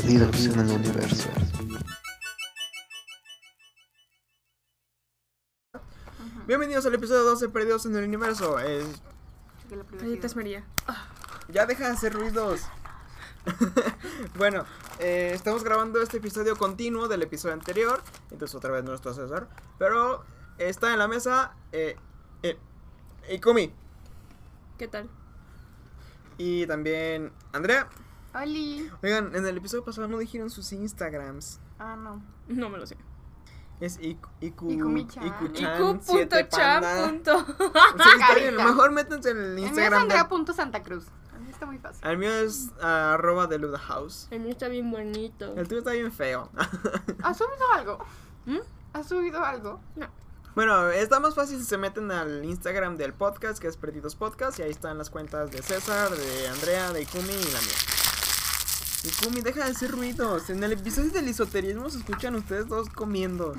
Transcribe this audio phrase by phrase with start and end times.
[0.00, 1.28] Perdidos en el universo.
[6.46, 8.58] Bienvenidos al episodio 12 Perdidos en el Universo.
[8.60, 9.02] Es-.
[10.00, 10.64] Galletas María.
[11.48, 12.62] Ya deja de hacer ruidos.
[14.38, 14.64] bueno,
[15.00, 18.02] eh, estamos grabando este episodio continuo del episodio anterior.
[18.30, 19.48] Entonces otra vez nuestro César.
[19.78, 20.24] Pero
[20.56, 21.96] está en la mesa eh,
[22.42, 22.56] eh,
[23.30, 23.70] Ikumi.
[24.78, 25.10] ¿Qué tal?
[26.38, 27.86] Y también Andrea.
[28.34, 28.90] Oli.
[29.02, 31.60] Oigan, en el episodio pasado no dijeron sus Instagrams.
[31.78, 32.22] Ah, no.
[32.48, 32.96] No me lo sé.
[33.80, 35.24] Es Iku, Iku, Ikumi-chan.
[35.26, 37.22] Iku-chan.
[38.56, 40.08] Mejor métanse en el El mío es Instagram.
[40.08, 41.06] de- Andrea.santa Cruz.
[41.34, 42.06] A mí está muy fácil.
[42.06, 44.28] El mío es ah, arroba de Luda House.
[44.30, 45.54] El mío está bien bonito.
[45.56, 46.50] El tuyo está bien feo.
[47.22, 48.04] ¿Has subido algo?
[48.44, 48.58] ¿Mm?
[48.92, 49.80] ¿Has subido algo?
[50.54, 54.58] Bueno, está más fácil si se meten al Instagram del podcast, que es Perdidos Podcast,
[54.58, 58.09] y ahí están las cuentas de César, de Andrea, de Ikumi y la mía.
[59.04, 60.50] Ikumi, deja de hacer ruidos.
[60.50, 63.54] En el episodio del esoterismo se escuchan ustedes dos comiendo.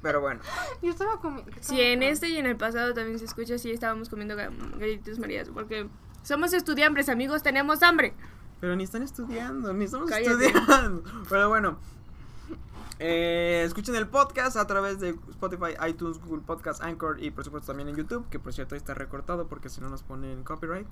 [0.00, 0.40] Pero bueno,
[0.80, 1.50] Yo estaba comiendo.
[1.60, 5.18] Sí, en este y en el pasado también se escucha así, estábamos comiendo ga- galletitas
[5.18, 5.88] marías, porque
[6.22, 8.14] somos estudiantes, amigos, tenemos hambre.
[8.60, 10.46] pero ni están estudiando, ni estamos Cállate.
[10.46, 11.02] estudiando.
[11.28, 11.78] Pero bueno,
[13.00, 17.66] eh, escuchen el podcast a través de Spotify, iTunes, Google Podcast, Anchor y por supuesto
[17.66, 20.86] también en YouTube, que por cierto ahí está recortado porque si no nos ponen copyright.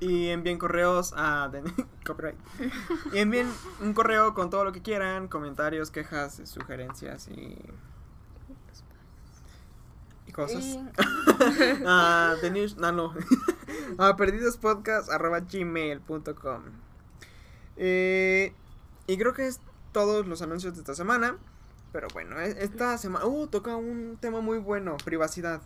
[0.00, 1.50] Y envíen correos a
[2.06, 2.36] copyright.
[3.12, 7.56] Y envíen un correo con todo lo que quieran, comentarios, quejas, sugerencias y
[10.26, 10.78] y cosas.
[11.86, 13.14] A Denise, no, no.
[13.98, 16.62] a perdidospodcast.gmail.com
[17.76, 18.52] eh,
[19.06, 19.60] Y creo que es
[19.92, 21.36] todos los anuncios de esta semana.
[21.92, 23.24] Pero bueno, e- esta semana...
[23.26, 25.62] Uh, toca un tema muy bueno, privacidad.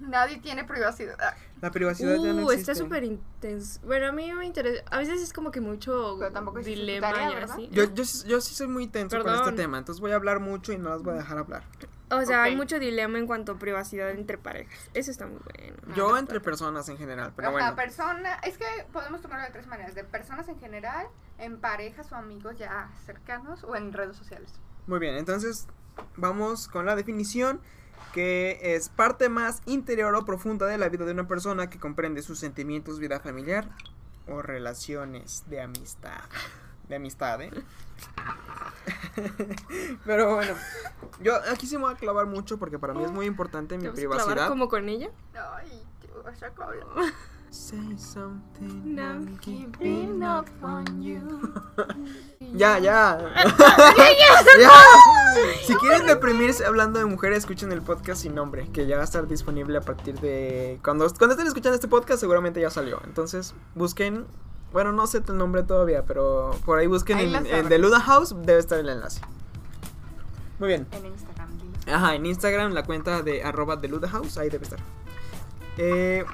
[0.00, 1.16] Nadie tiene privacidad.
[1.20, 2.72] Ah, La privacidad ya no Uh, existe.
[2.72, 3.80] está súper intenso.
[3.84, 4.82] Bueno, a mí me interesa.
[4.90, 7.68] A veces es como que mucho Pero tampoco dilema tarea, y así.
[7.72, 9.48] Yo, yo, sí- yo sí soy muy tenso con Perdón.
[9.48, 11.62] este tema, entonces voy a hablar mucho y no las voy a dejar hablar.
[12.10, 14.78] O sea, hay mucho dilema en cuanto a privacidad entre parejas.
[14.94, 15.76] Eso está muy bueno.
[15.96, 17.74] Yo entre personas en general, pero bueno.
[17.74, 18.34] persona.
[18.44, 21.06] Es que podemos tomarlo de tres maneras: de personas en general,
[21.38, 24.52] en parejas o amigos ya cercanos o en redes sociales.
[24.86, 25.66] Muy bien, entonces
[26.16, 27.60] vamos con la definición
[28.14, 32.22] que es parte más interior o profunda de la vida de una persona que comprende
[32.22, 33.68] sus sentimientos, vida familiar
[34.28, 36.22] o relaciones de amistad.
[36.88, 37.50] De amistad, ¿eh?
[40.06, 40.54] Pero bueno,
[41.20, 43.82] yo aquí sí me voy a clavar mucho porque para mí es muy importante mi
[43.82, 44.48] ¿Te vas a clavar privacidad.
[44.48, 45.10] como con ella?
[45.34, 46.52] Ay, te vas a.
[47.54, 51.54] Say something, No I'm keeping up on you.
[52.52, 53.16] Ya, ya.
[54.58, 54.70] ya.
[55.64, 59.04] Si quieren deprimirse hablando de mujeres, escuchen el podcast sin nombre, que ya va a
[59.04, 60.80] estar disponible a partir de...
[60.82, 63.00] Cuando, cuando estén escuchando este podcast seguramente ya salió.
[63.04, 64.26] Entonces busquen...
[64.72, 67.68] Bueno, no sé el nombre todavía, pero por ahí busquen Ahí en.
[67.68, 69.20] The Luda House, debe estar el enlace.
[70.58, 70.88] Muy bien.
[70.90, 71.50] En Instagram.
[71.86, 74.80] Ajá, en Instagram la cuenta de arroba The Luda House, ahí debe estar.
[75.78, 76.24] Eh,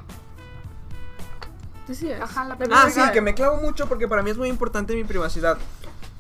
[1.91, 2.21] Decías.
[2.21, 5.03] Ajá, la Ah, sí, que me clavo mucho porque para mí es muy importante mi
[5.03, 5.59] privacidad.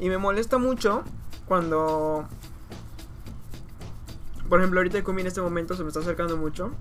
[0.01, 1.05] Y me molesta mucho
[1.47, 2.27] cuando.
[4.49, 6.73] Por ejemplo, ahorita Kumi en este momento se me está acercando mucho.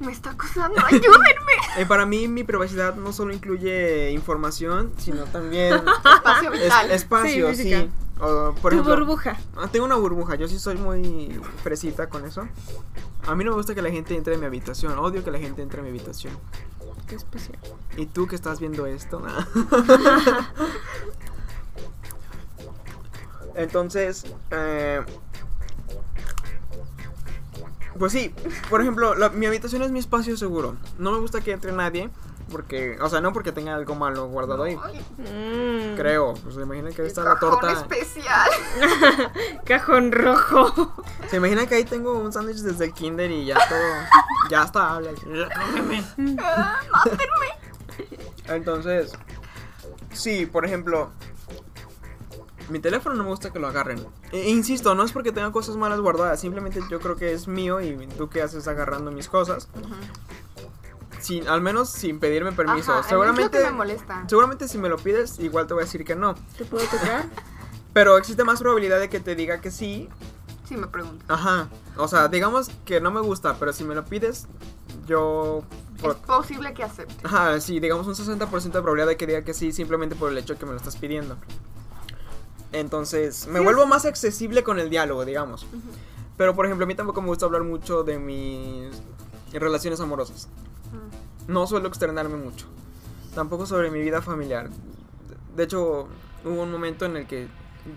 [0.00, 1.52] Me está acusando, ayúdenme.
[1.80, 5.74] Y para mí mi privacidad no solo incluye información, sino también
[6.14, 6.90] Espacio es- vital.
[6.90, 7.62] espacio, Sí, sí.
[7.64, 7.86] física.
[8.20, 9.36] O, por tu ejemplo, burbuja.
[9.56, 12.48] ah, tengo una burbuja, yo sí soy muy fresita con eso.
[13.26, 15.38] A mí no me gusta que la gente entre en mi habitación, odio que la
[15.38, 16.38] gente entre en mi habitación.
[17.08, 17.58] Qué especial.
[17.96, 19.20] ¿Y tú que estás viendo esto?
[23.54, 25.00] Entonces, eh,
[27.98, 28.34] pues sí,
[28.70, 30.76] por ejemplo, la- mi habitación es mi espacio seguro.
[30.98, 32.10] No me gusta que entre nadie,
[32.50, 34.76] porque, o sea, no porque tenga algo malo guardado ahí.
[34.76, 35.96] Mm.
[35.96, 37.72] Creo, pues se imagina que ahí está la cajón torta.
[37.72, 38.50] especial.
[39.64, 40.92] Cajón rojo.
[41.30, 44.94] Se imagina que ahí tengo un sándwich desde el kinder y ya todo, ya está,
[44.94, 45.10] habla.
[46.38, 46.80] Ah,
[48.48, 49.12] Entonces,
[50.12, 51.10] sí, por ejemplo,
[52.68, 54.04] mi teléfono no me gusta que lo agarren.
[54.32, 57.80] E- insisto, no es porque tenga cosas malas guardadas, simplemente yo creo que es mío
[57.80, 59.68] y tú qué haces agarrando mis cosas.
[61.20, 62.92] Sin, al menos sin pedirme permiso.
[62.92, 64.24] Ajá, es lo seguramente, que me molesta.
[64.28, 66.34] seguramente si me lo pides, igual te voy a decir que no.
[66.58, 67.24] ¿Te puedo tocar?
[67.94, 70.08] Pero existe más probabilidad de que te diga que sí.
[70.68, 71.24] Sí, me pregunto.
[71.28, 71.68] Ajá.
[71.96, 74.48] O sea, digamos que no me gusta, pero si me lo pides,
[75.06, 75.62] yo...
[76.02, 77.14] Es posible que acepte.
[77.22, 80.38] Ajá, sí, digamos un 60% de probabilidad de que diga que sí, simplemente por el
[80.38, 81.36] hecho de que me lo estás pidiendo.
[82.74, 85.66] Entonces, me Sí, vuelvo es- más accesible con el diálogo, digamos.
[86.36, 88.90] Pero, por ejemplo, a mí tampoco me gusta hablar mucho de mis
[89.52, 90.48] relaciones amorosas.
[91.46, 91.52] Mm.
[91.52, 92.66] No suelo externarme mucho.
[93.34, 94.70] tampoco sobre mi vida familiar.
[95.56, 96.06] De hecho,
[96.44, 97.48] hubo un momento en el que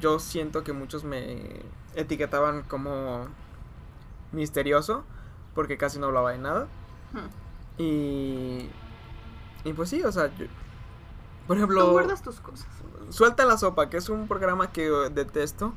[0.01, 1.61] yo siento que muchos me
[1.93, 3.27] etiquetaban como
[4.31, 5.03] misterioso,
[5.53, 6.67] porque casi no hablaba de nada.
[7.77, 8.67] Y.
[9.63, 10.47] Y pues sí, o sea, yo-
[11.47, 12.67] por Tú ejemplo, guardas tus cosas.
[13.09, 15.73] Suelta la Sopa, que es un programa que detesto,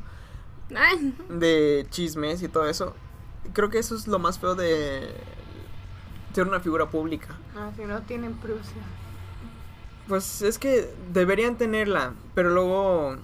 [0.75, 2.94] Ay, de chismes y todo eso.
[3.52, 5.14] Creo que eso es lo más feo de
[6.34, 7.37] ser una figura pública.
[7.56, 8.84] Ah, si no tienen privacidad.
[10.08, 13.17] Pues es que deberían tenerla, pero luego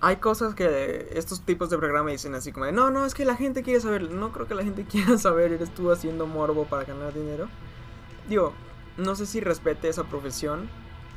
[0.00, 3.24] hay cosas que estos tipos de programa dicen así como de, no, no, es que
[3.24, 4.10] la gente quiere saber.
[4.10, 7.48] No creo que la gente quiera saber, eres tú haciendo morbo para ganar dinero.
[8.28, 8.52] Digo,
[8.96, 10.68] no sé si respete esa profesión,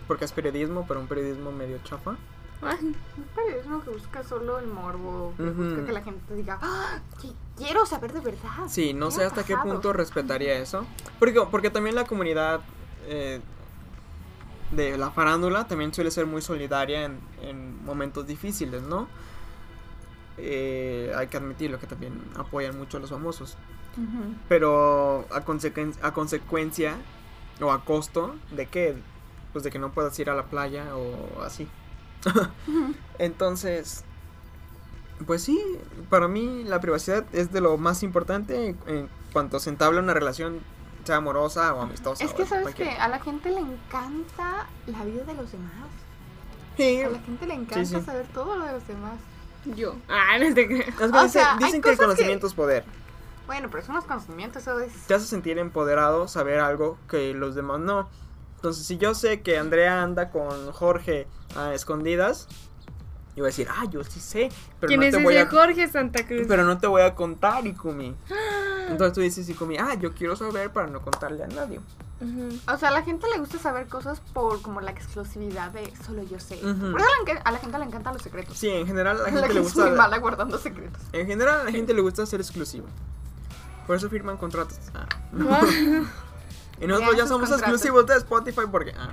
[0.10, 2.18] porque es periodismo, pero un periodismo medio chafa.
[2.62, 7.00] ay, Un periodismo que busca solo el morbo, que busca que la gente diga, ¡Ah!
[7.22, 8.68] qui- quiero saber de verdad.
[8.68, 9.72] Sí, no sé ha hasta qué pasado?".
[9.74, 10.86] punto respetaría eso.
[11.20, 12.60] Porque, porque también la comunidad
[13.08, 13.40] eh,
[14.72, 19.08] de la farándula también suele ser muy solidaria en, en momentos difíciles, ¿no?
[20.38, 23.58] Eh, hay que admitirlo que también apoyan mucho a los famosos.
[24.48, 26.96] Pero a, consequen- a consecuencia
[27.62, 28.96] o a costo de que
[29.54, 31.68] pues de que no puedas ir a la playa o así.
[33.18, 34.04] Entonces,
[35.26, 35.60] pues sí,
[36.10, 40.60] para mí la privacidad es de lo más importante en cuanto se entabla una relación,
[41.04, 42.24] sea amorosa o amistosa.
[42.24, 45.74] Es que sabes que cualquier- a la gente le encanta la vida de los demás.
[46.78, 48.06] Sí, A la gente le encanta sí.
[48.06, 49.14] saber todo lo de los demás.
[49.76, 49.96] yo.
[50.08, 50.96] Ah, no te creo.
[50.96, 52.86] que o dicen, sea, dicen que el cosas que- conocimiento es poder.
[53.48, 54.94] Bueno, pero son los conocimientos, eso es...
[55.08, 58.08] Te hace sentir empoderado saber algo que los demás no.
[58.60, 62.46] Entonces, si yo sé que Andrea anda con Jorge a escondidas,
[63.38, 64.50] yo voy a decir, ah, yo sí sé,
[64.82, 66.46] pero ¿Quién no es te voy ese a Jorge Santa Cruz?
[66.46, 68.14] pero no te voy a contar, Ikumi.
[68.90, 71.80] Entonces tú dices, Ikumi, ah, yo quiero saber para no contarle a nadie.
[72.68, 76.22] O sea, a la gente le gusta saber cosas por como la exclusividad de solo
[76.24, 76.56] yo sé.
[76.56, 76.92] Ujú.
[76.92, 78.58] Por eso a la, a la gente le encantan los secretos.
[78.58, 79.90] Sí, en general a la gente le es muy gusta.
[79.96, 81.02] mala guardando secretos.
[81.14, 82.88] En general a la gente le gusta ser exclusivo.
[83.88, 84.78] Por eso firman contratos.
[84.94, 85.08] Ah.
[86.82, 87.62] Y nosotros ya somos contratos.
[87.76, 88.94] exclusivos de Spotify porque.
[88.98, 89.10] ah.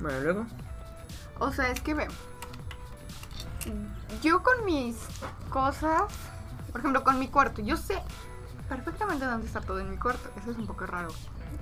[0.00, 0.46] Bueno, luego.
[1.38, 2.08] O sea, es que ve.
[4.22, 4.96] Yo con mis
[5.50, 6.02] cosas,
[6.72, 8.00] por ejemplo, con mi cuarto, yo sé
[8.68, 10.28] perfectamente dónde está todo en mi cuarto.
[10.40, 11.08] Eso es un poco raro.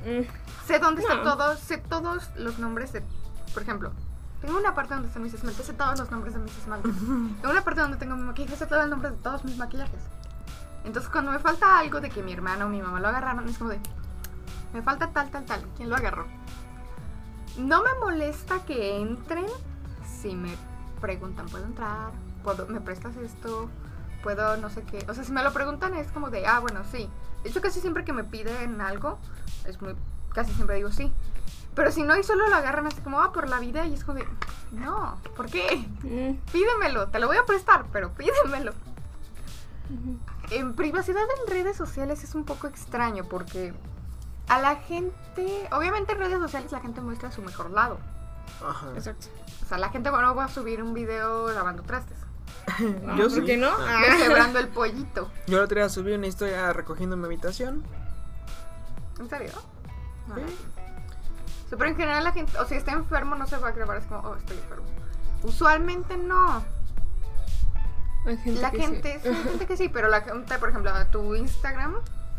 [0.05, 1.23] mm, Sé dónde está No.
[1.23, 3.03] todo, sé todos los nombres de.
[3.53, 3.93] Por ejemplo,
[4.41, 6.93] tengo una parte donde están mis esmaltes, sé todos los nombres de mis esmaltes.
[7.41, 10.01] tengo una parte donde tengo mi maquillaje, sé todo el nombre de todos mis maquillajes.
[10.87, 13.59] Entonces, cuando me falta algo de que mi hermano o mi mamá lo agarraron, es
[13.59, 13.81] como de.
[14.73, 15.63] Me falta tal, tal, tal.
[15.77, 16.27] ¿Quién lo agarró?
[17.59, 19.47] No me molesta que entren
[20.21, 20.55] si me
[21.01, 22.11] preguntan, ¿puedo entrar?
[22.45, 23.69] ¿Puedo, ¿Me prestas esto?
[24.23, 25.05] ¿Puedo no sé qué?
[25.09, 27.09] O sea, si me lo preguntan es como de, ah, bueno, sí.
[27.43, 29.19] De hecho, casi siempre que me piden algo,
[29.65, 29.95] es muy,
[30.33, 31.13] casi siempre digo sí.
[31.75, 34.05] Pero si no, y solo lo agarran así como, ah, por la vida, y es
[34.05, 34.27] como de,
[34.73, 35.87] no, ¿por qué?
[36.03, 38.73] mm, Pídemelo, te lo voy a prestar, pero pídemelo.
[39.91, 40.19] ujú.
[40.51, 43.75] En privacidad en redes sociales es un poco extraño porque
[44.49, 47.99] a la gente, obviamente en redes sociales la gente muestra su mejor lado.
[48.65, 48.89] Ajá.
[48.95, 49.27] Exacto.
[49.65, 52.17] O sea, la gente no va a subir un video lavando trastes,
[52.69, 53.45] Ah, Yo ¿Por sí.
[53.45, 53.69] qué no?
[53.69, 54.03] Ah.
[54.09, 54.17] Ah.
[54.19, 55.31] quebrando el pollito.
[55.47, 57.83] Yo el otro día subí una historia recogiendo mi habitación.
[59.19, 59.53] ¿En serio?
[60.29, 60.37] No.
[60.37, 60.43] Sí.
[60.43, 63.73] O sea, pero en general la gente, o si está enfermo no se va a
[63.73, 64.85] grabar, es como, oh, estoy enfermo.
[65.43, 66.65] Usualmente no.
[68.27, 69.21] Hay gente La que gente, sí.
[69.23, 71.95] sí, hay gente que sí, pero la gente, por ejemplo, a tu Instagram,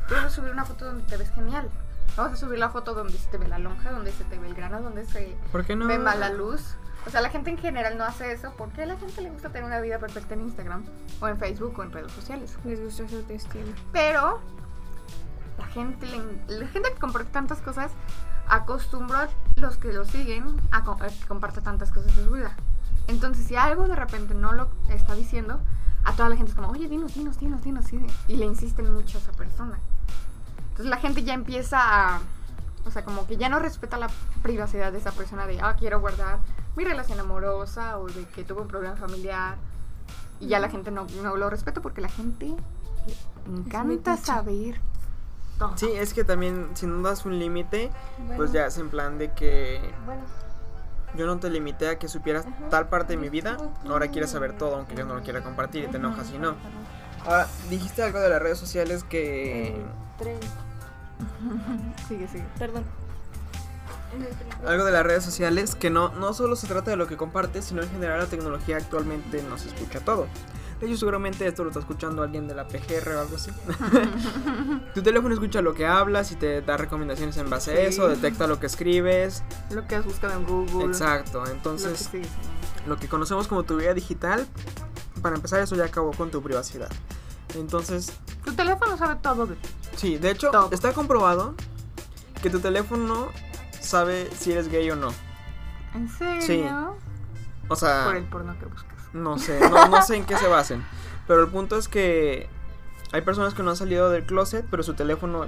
[0.07, 1.69] tú vas a subir una foto donde te ves genial.
[2.15, 4.47] Vamos a subir la foto donde se te ve la lonja, donde se te ve
[4.47, 5.87] el grano, donde se ¿Por qué no?
[5.87, 6.75] ve mala luz.
[7.05, 9.49] O sea, la gente en general no hace eso porque a la gente le gusta
[9.49, 10.83] tener una vida perfecta en Instagram
[11.21, 12.57] o en Facebook o en redes sociales.
[12.65, 13.65] Les gusta su autoestima.
[13.93, 14.41] Pero
[15.57, 16.07] la gente,
[16.47, 17.91] la gente que comparte tantas cosas
[18.49, 22.55] acostumbra a los que lo siguen a que comparte tantas cosas de su vida.
[23.07, 25.61] Entonces, si algo de repente no lo está diciendo,
[26.07, 27.99] a toda la gente es como, oye, dinos, dinos, dinos, dinos, sí",
[28.29, 29.77] y le insisten mucho a esa persona.
[30.69, 32.21] Entonces la gente ya empieza a,
[32.85, 34.09] o sea, como que ya no respeta la
[34.41, 36.39] privacidad de esa persona de, ah, quiero guardar
[36.77, 39.57] mi relación amorosa o de que tuve un problema familiar.
[40.39, 42.55] Y ya la gente no, no lo respeta porque la gente
[43.45, 44.79] le encanta saber
[45.59, 45.73] todo.
[45.75, 47.91] Sí, es que también si no das un límite,
[48.37, 50.21] pues ya es en plan de que Bueno,
[51.15, 54.57] yo no te limité a que supieras tal parte de mi vida, ahora quieres saber
[54.57, 56.55] todo aunque yo no lo quiera compartir y te enojas y no.
[57.25, 59.75] Ahora, dijiste algo de las redes sociales que...
[60.17, 60.39] Tren.
[62.07, 62.45] sigue, sigue.
[62.57, 62.85] Perdón.
[64.65, 67.65] Algo de las redes sociales que no, no solo se trata de lo que compartes,
[67.65, 70.27] sino en general la tecnología actualmente nos escucha todo.
[70.79, 73.49] De hecho, seguramente esto lo está escuchando alguien de la PGR o algo así.
[74.93, 77.81] tu teléfono escucha lo que hablas y te da recomendaciones en base a Sí.
[77.81, 79.43] eso, detecta lo que escribes.
[79.71, 80.85] Lo que has buscado en Google.
[80.85, 82.09] Exacto, Lo que entonces
[82.85, 84.47] lo que conocemos como tu vida digital,
[85.21, 86.89] para empezar eso ya acabó con tu privacidad.
[87.55, 88.13] Entonces,
[88.45, 89.69] Tu teléfono sabe todo de ti.
[89.95, 90.69] sí, de hecho, Todo.
[90.71, 91.55] está comprobado
[92.41, 93.29] que tu teléfono
[93.87, 95.09] sabe si eres gay o no.
[95.95, 96.41] ¿En serio?
[96.41, 96.65] Sí.
[97.69, 98.97] O sea, Por el porno que buscas.
[99.13, 100.85] no sé, no, no sé en qué se basen.
[101.27, 102.47] Pero el punto es que
[103.11, 105.47] hay personas que no han salido del closet, pero su teléfono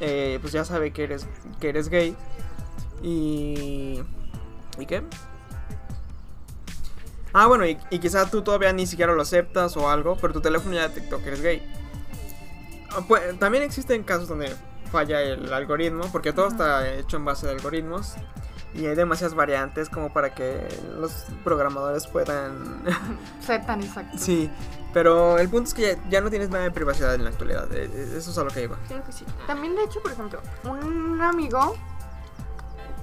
[0.00, 1.26] eh, pues ya sabe que eres,
[1.60, 2.16] que eres gay.
[3.02, 4.02] Y...
[4.78, 5.02] ¿Y qué?
[7.32, 10.40] Ah, bueno, y, y quizá tú todavía ni siquiera lo aceptas o algo, pero tu
[10.40, 11.62] teléfono ya detectó que eres gay.
[12.90, 14.54] Ah, pues, también existen casos donde
[14.94, 18.14] falla el algoritmo, porque todo está hecho en base de algoritmos.
[18.74, 20.66] Y hay demasiadas variantes como para que
[20.98, 22.82] los programadores puedan...
[23.40, 24.18] Ser tan exacto.
[24.18, 24.50] sí,
[24.92, 27.72] pero el punto es que ya, ya no tienes nada de privacidad en la actualidad.
[27.72, 28.76] eh, eh, Eso es a lo que iba.
[28.88, 29.24] Claro que sí.
[29.46, 31.76] También, de hecho, por ejemplo, un amigo,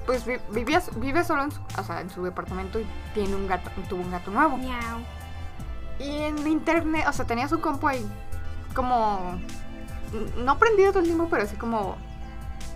[0.05, 3.47] pues vi- vivía, vive solo en su, o sea, en su departamento y tiene un
[3.47, 4.57] gato, tuvo un gato nuevo.
[4.57, 4.99] Miau.
[5.99, 8.05] Y en internet, o sea, tenía su compu ahí
[8.75, 9.39] como,
[10.37, 11.97] no prendido todo el tiempo, pero así como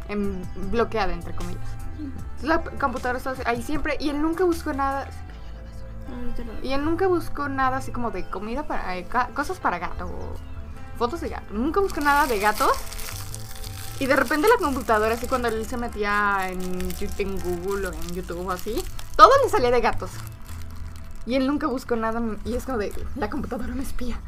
[0.10, 1.68] en, bloqueada, entre comillas.
[2.42, 6.70] La computadora estaba ahí siempre y él nunca buscó nada, doy.
[6.70, 10.98] y él nunca buscó nada así como de comida para, eh, cosas para gato o
[10.98, 11.54] fotos de gato.
[11.54, 12.72] Nunca buscó nada de gatos.
[13.98, 18.46] Y de repente la computadora, así cuando él se metía en Google o en YouTube
[18.46, 18.84] o así,
[19.15, 20.12] todo le salía de gatos.
[21.25, 24.20] Y él nunca buscó nada y es como de, la computadora me espía.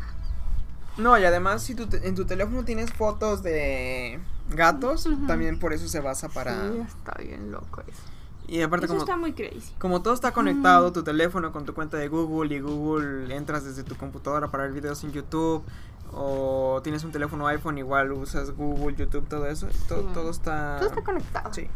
[0.98, 5.74] No, y además si tu te- en tu teléfono tienes fotos de gatos, también por
[5.74, 6.72] eso se basa para...
[6.72, 8.02] Sí, está bien loco eso.
[8.48, 9.74] Y aparte Eso como, está muy crazy.
[9.78, 13.84] como todo está conectado, tu teléfono con tu cuenta de Google y Google entras desde
[13.84, 15.64] tu computadora para ver videos en YouTube
[16.14, 20.08] o tienes un teléfono iPhone igual usas Google, YouTube, todo eso, todo, Sí.
[20.14, 20.78] todo está...
[20.80, 21.54] Todo está conectado.
[21.54, 21.68] Sí.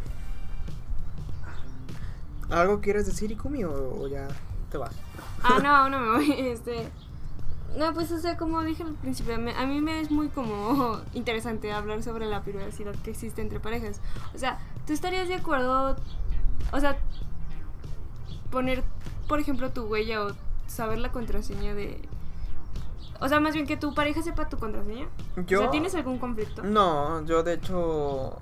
[2.50, 4.28] ¿Algo quieres decir, Ikumi, o, o ya
[4.70, 4.94] te vas?
[5.42, 6.32] Ah, no, no me voy.
[6.38, 6.88] Este.
[7.76, 11.00] No, pues, o sea, como dije al principio, me- a mí me es muy como
[11.14, 14.00] interesante hablar sobre la privacidad que existe entre parejas.
[14.34, 15.96] O sea, ¿tú estarías de acuerdo?
[16.72, 16.98] O sea,
[18.50, 18.82] poner,
[19.28, 20.32] por ejemplo, tu huella o
[20.66, 22.00] saber la contraseña de.
[23.20, 25.06] O sea, más bien que tu pareja sepa tu contraseña.
[25.46, 25.58] Yo...
[25.60, 26.62] O sea, ¿tienes algún conflicto?
[26.64, 28.38] No, yo de hecho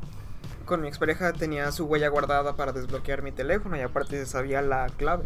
[0.64, 4.86] con mi expareja tenía su huella guardada para desbloquear mi teléfono y aparte sabía la
[4.96, 5.24] clave.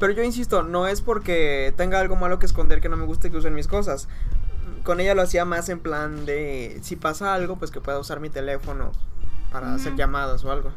[0.00, 3.30] Pero yo insisto, no es porque tenga algo malo que esconder que no me guste
[3.30, 4.08] que usen mis cosas.
[4.84, 8.20] Con ella lo hacía más en plan de si pasa algo, pues que pueda usar
[8.20, 8.92] mi teléfono
[9.52, 9.98] para hacer Ujú.
[9.98, 10.70] llamadas o algo.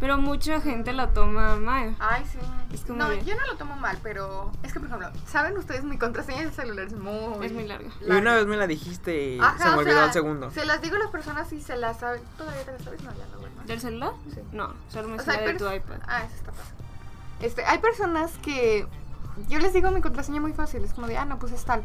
[0.00, 1.96] Pero mucha gente la toma mal.
[2.00, 2.38] Ay, sí.
[2.74, 5.56] Es como no, de- yo no lo tomo mal, pero es que, por ejemplo, ¿saben
[5.56, 5.84] ustedes?
[5.84, 7.46] Mi contraseña del celular es muy...
[7.46, 7.88] Es muy larga.
[8.06, 10.50] Y una vez me la dijiste y Ajá, se me olvidó sea, al segundo.
[10.50, 12.20] Se las digo a las personas y se las saben.
[12.36, 13.02] ¿Todavía te las sabes?
[13.02, 13.54] No, ya no, bueno.
[13.66, 14.12] ¿Del celular?
[14.34, 14.40] Sí.
[14.52, 16.00] No, solo me O sea, de tu iPad.
[16.08, 16.74] Ah, eso está fácil.
[17.40, 18.86] Este, hay personas que
[19.48, 21.82] yo les digo mi contraseña muy fácil, es como de, ah, no, pues es tal.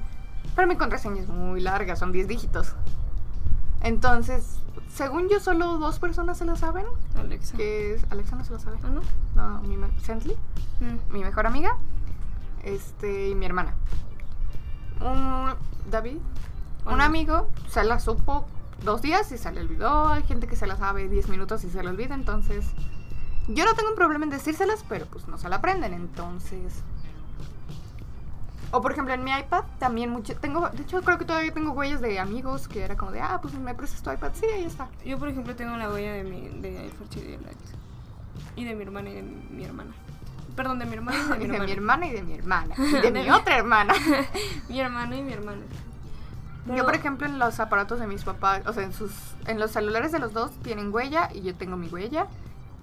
[0.56, 2.75] Pero mi contraseña es muy larga, son 10 dígitos.
[3.82, 4.60] Entonces,
[4.94, 6.86] según yo, solo dos personas se la saben,
[7.18, 7.56] Alexa.
[7.58, 8.77] que es Alexa no se la sabe.
[8.84, 9.01] ¿Ah, no?
[9.36, 10.36] No, mi Sentley,
[10.79, 11.13] Mm.
[11.13, 11.75] mi mejor amiga,
[12.63, 13.74] este, y mi hermana.
[15.01, 15.53] Un
[15.89, 16.18] David,
[16.86, 18.46] un amigo, se la supo
[18.84, 20.10] dos días y se le olvidó.
[20.10, 22.65] Hay gente que se la sabe 10 minutos y se le olvida, entonces
[23.50, 26.82] yo no tengo un problema en decírselas, pero pues no se la aprenden, entonces.
[28.72, 31.72] O por ejemplo en mi iPad también mucho tengo, de hecho creo que todavía tengo
[31.72, 34.63] huellas de amigos que era como de, ah, pues me prestas tu iPad, sí, ahí
[34.65, 34.88] está.
[35.03, 37.39] Yo, por ejemplo, tengo la huella de mi de Ferchi y de.
[38.56, 39.91] Y de mi hermana y de mi hermana.
[40.56, 41.65] Perdón, de mi hermana y de mi Y de hermana.
[41.65, 42.75] mi hermana y de mi hermana.
[42.77, 43.94] Y de mi otra hermana.
[44.70, 45.62] mi hermano y mi hermana.
[46.68, 49.12] Yo, por ejemplo, en los aparatos de mis papás, o sea, en sus
[49.48, 52.27] en los celulares de los dos tienen huella y yo tengo mi huella.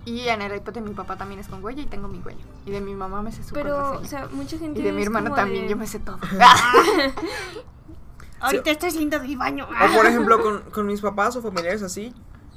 [0.06, 2.40] Y en el iPad de mi papá también es con huella y tengo mi huella.
[2.64, 4.80] Y de mi mamá me sé su Pero, o sea, mucha gente.
[4.80, 6.18] y de mi hermano también, de- yo me sé todo.
[8.40, 9.66] Ahorita estoy saliendo del baño.
[9.66, 12.14] O por ejemplo, con, con mis papás o familiares así,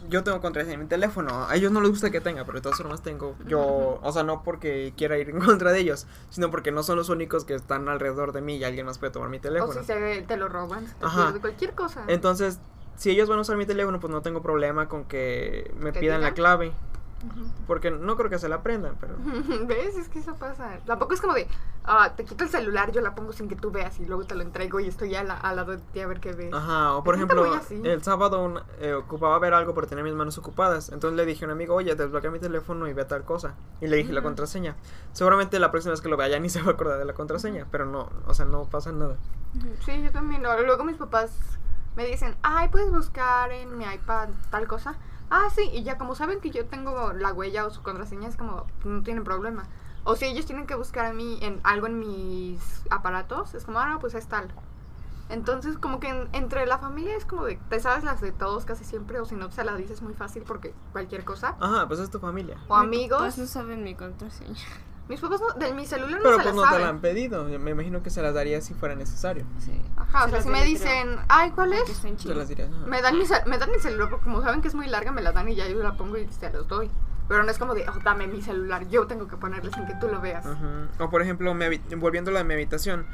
[0.10, 1.46] yo tengo contraseña en mi teléfono.
[1.48, 3.36] A ellos no les gusta que tenga, pero de todas formas tengo.
[3.48, 6.98] Yo, o sea, no porque quiera ir en contra de ellos, sino porque no son
[6.98, 9.74] los únicos que están alrededor de mí y alguien más puede tomar mi o teléfono.
[9.74, 11.34] si se, te lo roban, se te Ajá.
[11.40, 12.04] cualquier cosa.
[12.08, 12.60] Entonces,
[12.96, 16.00] si ellos van a usar mi teléfono, pues no tengo problema con que me ¿Te
[16.02, 16.34] pidan la
[17.68, 19.16] Porque no creo que se la aprendan, pero...
[19.68, 19.96] ¿Ves?
[19.98, 20.80] Es que eso pasa.
[20.86, 21.48] Tampoco es como de,
[21.84, 24.36] ah, te quito el celular, yo la pongo sin que tú veas y luego te
[24.36, 26.54] lo entrego y estoy al, al lado de ti a ver qué ves.
[26.54, 27.46] Ajá, o por ejemplo,
[27.84, 30.90] el sábado un- eh, ocupaba ver algo por tener mis manos ocupadas.
[30.90, 33.56] Entonces le dije a un amigo, oye, desbloquea mi teléfono y ve tal cosa.
[33.82, 34.28] Y le dije la Ujú.
[34.30, 34.76] contraseña.
[35.12, 37.14] Seguramente la próxima vez que lo vea ya ni se va a acordar de la
[37.14, 39.18] contraseña, pero no, o sea, no pasa nada.
[39.86, 40.42] Sí, yo también.
[40.44, 41.32] Luego mis papás
[41.96, 44.96] me dicen, ay, puedes buscar en mi iPad tal cosa.
[45.30, 48.36] Ah, sí, y ya como saben que yo tengo la huella o su contraseña, es
[48.38, 49.64] como, no tienen problema.
[50.04, 52.60] O si ellos tienen que buscar a mí en algo en mis
[52.90, 54.50] aparatos, es como, ah, no, pues es tal.
[55.30, 58.66] Entonces, como que en- entre la familia es como de, te sabes las de todos
[58.66, 61.56] casi siempre, o si no, se la dices muy fácil porque cualquier cosa.
[61.60, 62.58] Ajá, pues es tu familia.
[62.68, 63.20] O amigos.
[63.20, 64.56] Pues no saben mi contraseña.
[65.10, 67.50] Mis papás no- de mi celular no Pero se pues no te la han pedido.
[67.50, 69.44] Yo Me imagino que se las daría si fuera necesario.
[69.60, 69.82] Sí.
[69.98, 71.90] Ajá, o Se sea, las si me dicen, ay, ¿cuál Que es?
[71.90, 72.36] está en Te chino.
[72.36, 72.70] las dirías.
[72.72, 72.86] ajá.
[72.86, 75.12] Me dan, mi, cel- me dan mi celular porque como saben que es muy larga,
[75.12, 76.90] me la dan y ya yo la pongo y se los doy.
[77.28, 79.94] Pero no es como de, oh, dame mi celular, yo tengo que ponerle sin que
[79.96, 80.46] tú lo veas.
[80.46, 81.04] Ujú.
[81.04, 83.06] O por ejemplo, mi habi- volviendo a la de mi habitación,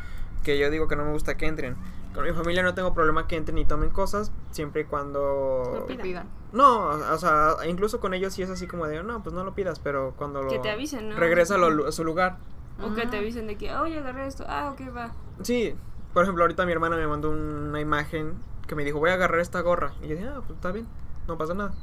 [0.43, 1.75] que yo digo que no me gusta que entren.
[2.15, 5.85] Con mi familia no tengo problema que entren y tomen cosas, siempre y cuando...
[5.87, 6.27] Que pidan.
[6.53, 9.53] No, o sea, incluso con ellos sí es así como de, no, pues no lo
[9.53, 10.49] pidas, pero cuando lo...
[10.49, 11.17] Que te avisen, ¿no?
[11.17, 12.37] Regresa a, lo- a su lugar.
[12.81, 14.45] O que te avisen de que, oye, agarré esto.
[14.47, 15.11] Ah, ok, va.
[15.43, 15.75] Sí,
[16.13, 18.33] por ejemplo, ahorita mi hermana me mandó una imagen
[18.67, 19.93] que me dijo, voy a agarrar esta gorra.
[20.01, 20.87] Y yo dije, ah, pues está bien,
[21.27, 21.73] no pasa nada.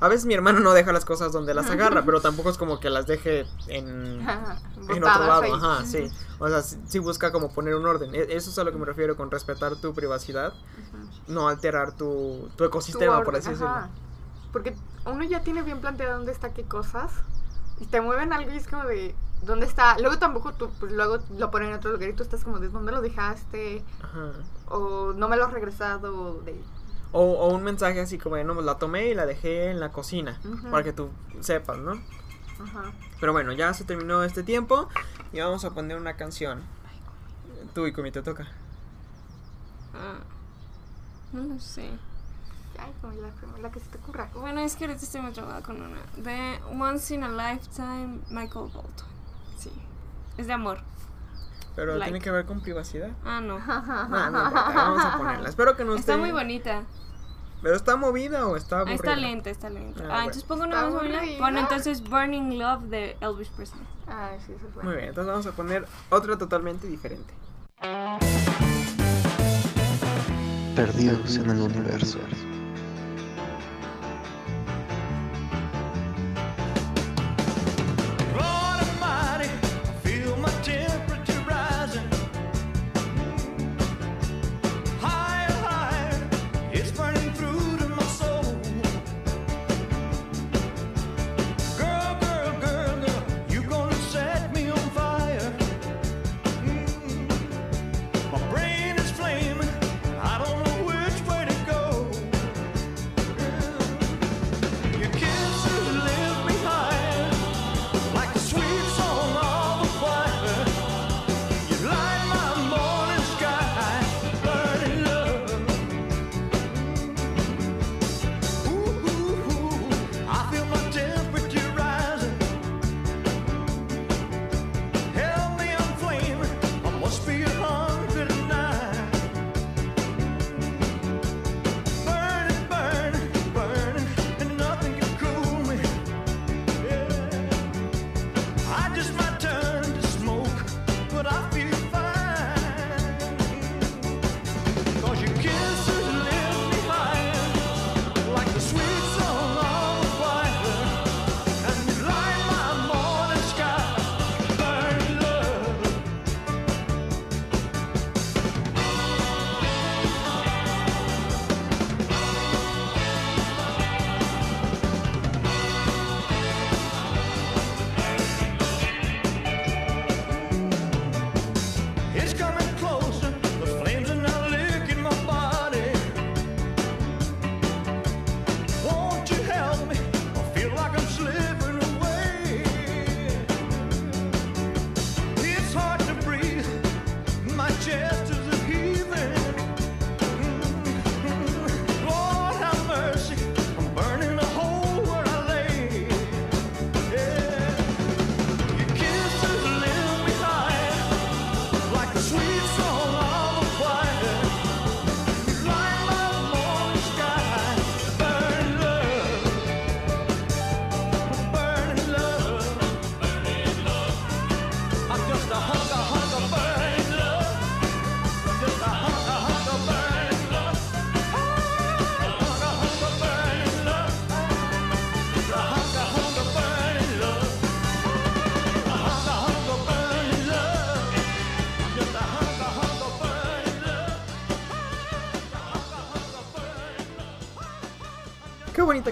[0.00, 2.78] A veces mi hermano no deja las cosas donde las agarra, pero tampoco es como
[2.80, 4.20] que las deje en,
[4.88, 5.42] en otro lado.
[5.42, 5.52] ahí.
[5.52, 6.08] Ajá, sí.
[6.38, 8.14] O sea, sí, sí busca como poner un orden.
[8.14, 10.52] E- Eso es a lo que me refiero con respetar tu privacidad,
[11.26, 13.68] no alterar tu, tu Tu ecosistema, por así decirlo.
[13.68, 13.90] ajá.
[14.52, 14.74] Porque
[15.04, 17.10] uno ya tiene bien planteado dónde está qué cosas.
[17.80, 19.98] Y te mueven algo y es como de, ¿dónde está?
[19.98, 22.68] Luego tampoco tú, pues luego lo ponen en otro lugar y tú estás como de,
[22.68, 23.84] ¿dónde lo dejaste?
[24.02, 24.32] Ajá.
[24.66, 26.40] O no me lo has regresado.
[26.42, 26.60] de,
[27.12, 29.80] O, o un mensaje así como de, no, pues la tomé y la dejé en
[29.80, 30.38] la cocina,
[30.70, 31.10] para que tú
[31.40, 31.92] sepas, ¿no?
[32.62, 32.92] ajá.
[33.20, 34.88] Pero bueno, ya se terminó este tiempo
[35.32, 36.62] y vamos a poner una canción.
[37.74, 38.46] Tú y te toca.
[39.94, 40.18] Ah,
[41.32, 41.90] no lo sé.
[42.78, 43.12] Ay, como
[43.58, 44.30] la, que se te ocurra.
[44.34, 46.00] Bueno, es que ahorita estoy muy trabada con una.
[46.16, 49.08] De Once in a Lifetime, Michael Bolton.
[49.58, 49.70] Sí.
[50.36, 50.80] Es de amor.
[51.78, 52.10] Pero Like.
[52.10, 53.10] tiene que ver con privacidad.
[53.24, 53.56] Ah, no.
[53.60, 55.48] No, no importa, vamos a ponerla.
[55.48, 56.00] Espero que no esté.
[56.12, 56.82] Está muy bonita.
[57.62, 58.96] ¿Pero está movida o está Ah, aburrida?
[58.96, 60.00] está lenta, está lenta.
[60.00, 60.18] Ah, Ah, bueno.
[60.22, 61.20] entonces pongo una ¿Está más bonita.
[61.38, 63.80] Bueno, entonces Burning Love de Elvis Presley.
[64.08, 64.88] Ay, sí, es bueno.
[64.90, 67.32] Muy bien, entonces vamos a poner otra totalmente diferente.
[70.74, 72.18] Perdidos en el universo.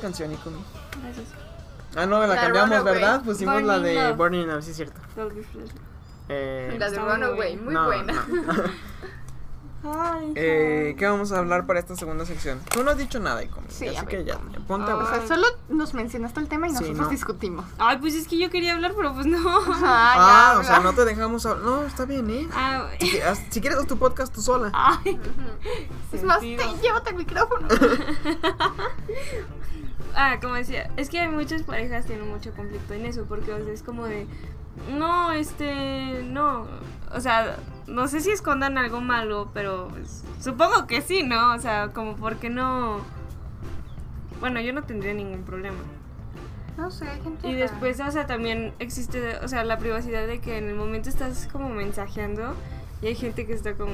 [0.07, 0.59] Canción, Ikumi.
[1.03, 1.27] Gracias.
[1.97, 2.85] Ah, no, la, La cambiamos.
[2.85, 3.23] ¿verdad?
[3.23, 4.17] Pusimos la de Love.
[4.17, 5.01] Burning Love, sí es cierto.
[6.29, 8.13] Eh, La de Runaway, muy no, buena.
[8.13, 8.25] no.
[9.89, 12.59] Ay, Eh, ¿Qué vamos a hablar para esta segunda sección?
[12.71, 13.69] Tú no has dicho nada, Ikumi.
[13.71, 16.99] Sí, así que ya, ponte a sea, solo nos mencionaste el tema y Sí, nosotros
[16.99, 17.09] no.
[17.09, 17.65] discutimos.
[17.79, 19.39] Ay, pues es que yo quería hablar, pero pues no.
[19.85, 21.65] Ah, ya, o sea, no te dejamos hablar.
[21.65, 22.49] No, está bien, ¿eh?
[22.53, 24.71] Ah, Si, que- haz- si quieres, haz tu podcast tú sola.
[24.75, 25.21] ay.
[26.13, 27.69] Es más, te- llévate el micrófono.
[30.19, 33.63] Ah, como decía, es que hay muchas parejas tienen mucho conflicto en eso, porque o
[33.63, 34.27] sea, es como de,
[34.97, 36.67] no, este, no,
[37.15, 41.55] o sea, no sé si escondan algo malo, pero pues, supongo que sí, ¿no?
[41.55, 43.01] O sea, como porque no,
[44.41, 45.79] bueno, yo no tendría ningún problema.
[46.79, 47.49] No sé, hay gente.
[47.49, 51.11] Y después, o sea, también existe, o sea, la privacidad de que en el momento
[51.11, 52.55] estás como mensajeando
[53.03, 53.93] y hay gente que está como,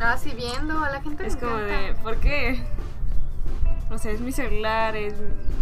[0.00, 1.26] Ah, sí, viendo a la gente.
[1.26, 1.80] es como encanta.
[1.80, 2.62] de, ¿por qué?
[3.90, 5.14] O sea, es mi celular, es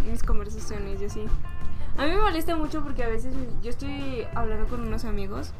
[0.09, 1.25] mis conversaciones y así.
[1.97, 5.53] A mí me molesta mucho porque a veces yo estoy hablando con unos amigos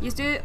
[0.00, 0.38] y estoy...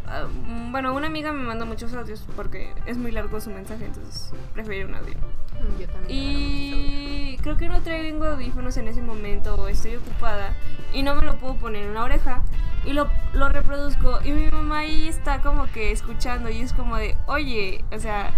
[0.46, 4.32] mm, bueno, una amiga me manda muchos audios porque es muy largo su mensaje, entonces
[4.54, 5.14] prefiero un audio.
[5.16, 6.06] Mm, Yo también.
[6.10, 10.54] Y creo que no traigo audífonos en ese momento o estoy ocupada
[10.94, 12.42] y no me lo puedo poner en la oreja
[12.86, 16.98] y lo, lo reproduzco y mi mamá ahí está como que escuchando y es como
[16.98, 18.32] de, oye, o sea,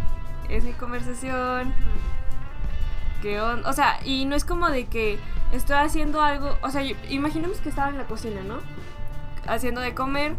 [0.50, 1.74] es mi conversación,
[3.22, 3.70] ¿qué onda?
[3.70, 5.20] O sea, y no es como de que
[5.52, 8.60] estoy haciendo algo, o sea, imaginemos que estaba en la cocina, ¿no?
[9.48, 10.36] Haciendo de comer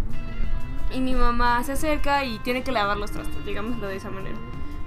[0.93, 4.37] y mi mamá se acerca y tiene que lavar los trastos, digámoslo de esa manera.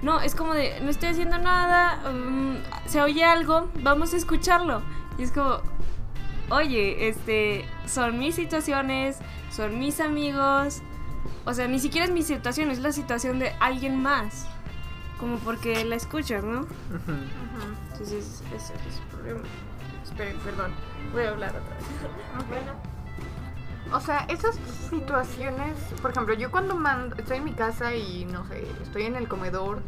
[0.02, 4.82] No, es como de, no estoy haciendo nada, mm, se oye algo, vamos a escucharlo.
[5.16, 5.60] Y es como,
[6.50, 9.18] oye, este, son mis situaciones,
[9.50, 10.82] son mis amigos.
[11.46, 14.46] O sea, ni siquiera es mi situación, es la situación de alguien más.
[15.18, 16.60] Como porque la escuchas, ¿no?
[16.60, 17.12] Ujú.
[17.12, 17.74] Ujú.
[17.92, 19.40] Entonces, ese es el problema.
[20.02, 20.72] Esperen, perdón.
[21.12, 21.84] Voy a hablar otra vez.
[22.48, 22.72] Bueno.
[23.92, 24.56] O sea, esas
[24.90, 29.14] situaciones, por ejemplo, yo cuando mando, estoy en mi casa y no sé, estoy en
[29.14, 29.82] el comedor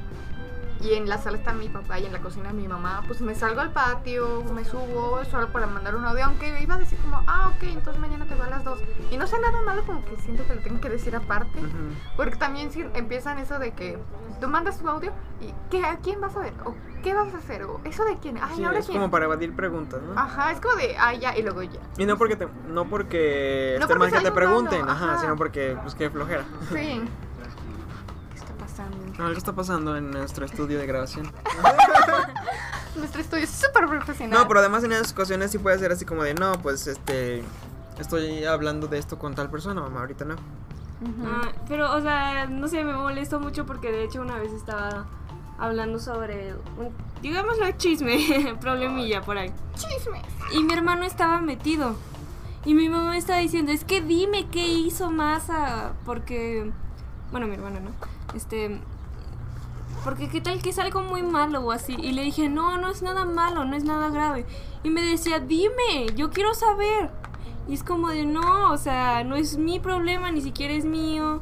[0.81, 3.35] y en la sala está mi papá y en la cocina mi mamá, pues me
[3.35, 7.23] salgo al patio, me subo solo para mandar un audio, aunque iba a decir como,
[7.27, 8.81] ah, ok, entonces mañana te veo a las dos.
[9.11, 11.71] Y no sé nada malo como que siento que lo tengo que decir aparte, Ujú.
[12.17, 13.99] porque también si empiezan eso de que
[14.41, 16.53] tú mandas tu audio y ¿qué, ¿a quién vas a ver?
[16.65, 17.63] ¿O qué vas a hacer?
[17.65, 18.37] ¿O eso de quién?
[18.43, 18.99] Ay, Sí, ahora es quién.
[18.99, 20.19] como para evadir preguntas, ¿no?
[20.21, 21.81] Ajá, es como de, ah, ya, y luego ya.
[21.97, 25.19] Y no porque te, no porque No esté mal que te pregunten, ajá, ajá.
[25.21, 26.45] sino porque pues qué flojera.
[26.73, 27.03] Sí.
[29.19, 31.31] Algo está pasando en nuestro estudio de grabación.
[32.97, 34.39] Nuestro estudio es súper profesional.
[34.39, 37.45] No, pero además en esas ocasiones sí puede ser así como de, no, pues este
[37.99, 40.37] estoy hablando de esto con tal persona, mamá, ahorita no.
[41.27, 45.07] Ah, pero, o sea, no sé, me molesta mucho porque de hecho una vez estaba
[45.59, 49.53] hablando sobre, un, digámoslo, chisme, problemilla por ahí.
[49.75, 50.23] Chismes.
[50.55, 51.97] Y mi hermano estaba metido.
[52.65, 55.93] Y mi mamá estaba diciendo, es que dime qué hizo Masa.
[56.05, 56.71] Porque,
[57.31, 57.91] bueno, mi hermano, ¿no?
[58.35, 58.81] Este,
[60.05, 61.97] porque qué tal que es algo muy malo o así.
[61.99, 64.47] Y le dije, no, no es nada malo, no es nada grave.
[64.83, 67.11] Y me decía, dime, yo quiero saber.
[67.69, 71.41] Y es como de, no, o sea, no es mi problema, ni siquiera es mío.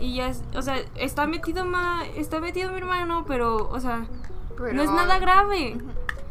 [0.00, 4.06] Y ya, o sea, está metido ma, está metido mi hermano, pero, o sea,
[4.56, 5.78] Pero- no es nada grave.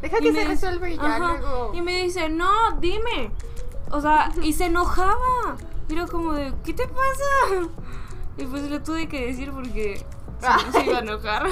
[0.02, 1.72] Deja que se resuelva y ya luego.
[1.74, 3.30] Y me dice, no, dime.
[3.90, 5.56] O sea, y se enojaba.
[5.88, 7.68] Y era como de, ¿qué te pasa?
[8.36, 9.98] Y pues le tuve que decir porque
[10.40, 11.46] si no se iba a enojar.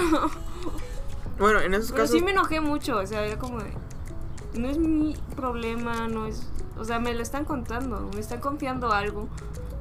[1.39, 3.71] Bueno, en esos Pero casos sí me enojé mucho, o sea, era como de,
[4.59, 6.47] no es mi problema, no es,
[6.79, 9.29] o sea, me lo están contando, me están confiando algo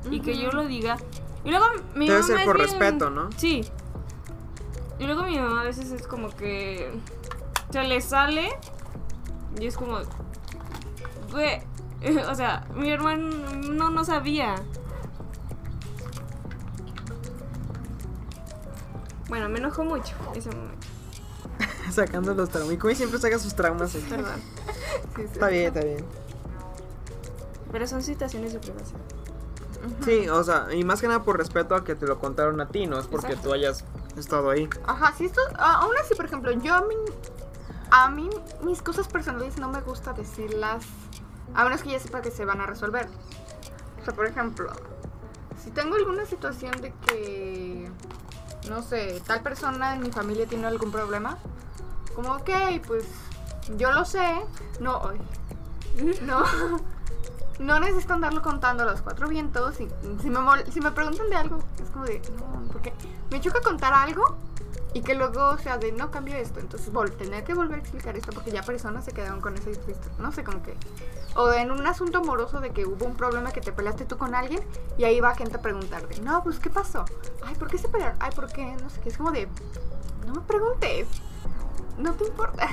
[0.10, 0.98] y que yo lo diga.
[1.44, 3.30] Y luego mi Debe mamá ser por bien- respeto, ¿no?
[3.38, 3.66] Sí.
[5.00, 6.92] Y luego mi mamá a veces es como que
[7.72, 8.50] se le sale
[9.60, 9.98] y es como,
[11.32, 11.62] güey,
[12.30, 13.30] o sea, mi hermano
[13.70, 14.56] no, no sabía.
[19.32, 20.86] Bueno, me enojó mucho ese momento.
[21.90, 22.74] sacando los traumas.
[22.74, 23.96] Y como siempre saca sus traumas.
[23.96, 24.06] aquí.
[24.10, 24.36] Perdón.
[25.16, 25.30] Sí, sí.
[25.34, 26.06] Está bien, está bien.
[27.72, 29.00] Pero son situaciones de privacidad.
[30.04, 32.68] Sí, o sea, y más que nada por respeto a que te lo contaron a
[32.68, 33.50] ti, no es porque Exacto.
[33.50, 33.86] tú hayas
[34.18, 34.70] estado ahí.
[34.86, 35.40] Ajá, si esto.
[35.58, 36.96] aún así, por ejemplo, yo a mí.
[37.90, 38.30] A mí,
[38.64, 40.84] mis cosas personales no me gusta decirlas.
[41.54, 43.08] A menos que ya sepa que se van a resolver.
[44.02, 44.72] O sea, por ejemplo,
[45.64, 47.90] si tengo alguna situación de que.
[48.70, 51.38] No sé, tal persona en mi familia tiene algún problema.
[52.16, 52.50] Como, ok,
[52.88, 53.06] pues.
[53.78, 54.42] Yo lo sé.
[54.80, 55.22] No, ay,
[56.22, 56.44] no.
[57.60, 59.80] No necesito andarlo contando a los cuatro vientos.
[59.80, 59.88] Y
[60.22, 60.40] si me,
[60.72, 62.22] si me preguntan de algo, es como de.
[62.38, 62.94] No, porque
[63.30, 64.38] me choca contar algo
[64.94, 66.60] Y que luego, o sea, de no cambio esto.
[66.60, 69.76] Entonces, vol tener que volver a explicar esto porque ya personas se quedaron con ese
[69.76, 70.10] triste.
[70.20, 70.76] No sé, como que.
[71.36, 74.36] O en un asunto amoroso de que hubo un problema que te peleaste tú con
[74.36, 74.62] alguien
[74.98, 77.06] y ahí va gente a preguntarte, no, pues, ¿qué pasó?
[77.46, 78.18] Ay, ¿por qué se pelearon?
[78.20, 78.76] Ay, ¿por qué?
[78.82, 79.10] No sé qué.
[79.10, 79.48] Es como de.
[80.28, 81.08] No me preguntes.
[81.98, 82.70] No te importa.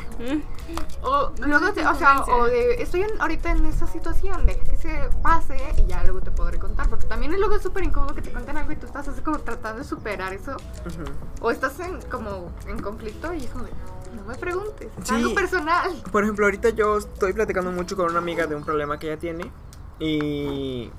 [1.02, 4.76] O luego, te- o sea, o de, estoy en- ahorita en esta situación, deja que
[4.76, 6.88] se pase y ya luego te podré contar.
[6.88, 9.38] Porque también es luego súper incómodo que te cuenten algo y tú estás así como
[9.40, 10.56] tratando de superar eso.
[11.40, 13.70] O estás en, como en conflicto y es como de,
[14.14, 15.14] no me preguntes, es Sí.
[15.14, 15.90] algo personal.
[16.12, 19.18] Por ejemplo, ahorita yo estoy platicando mucho con una amiga de un problema que ella
[19.18, 19.50] tiene.
[19.98, 20.90] Y.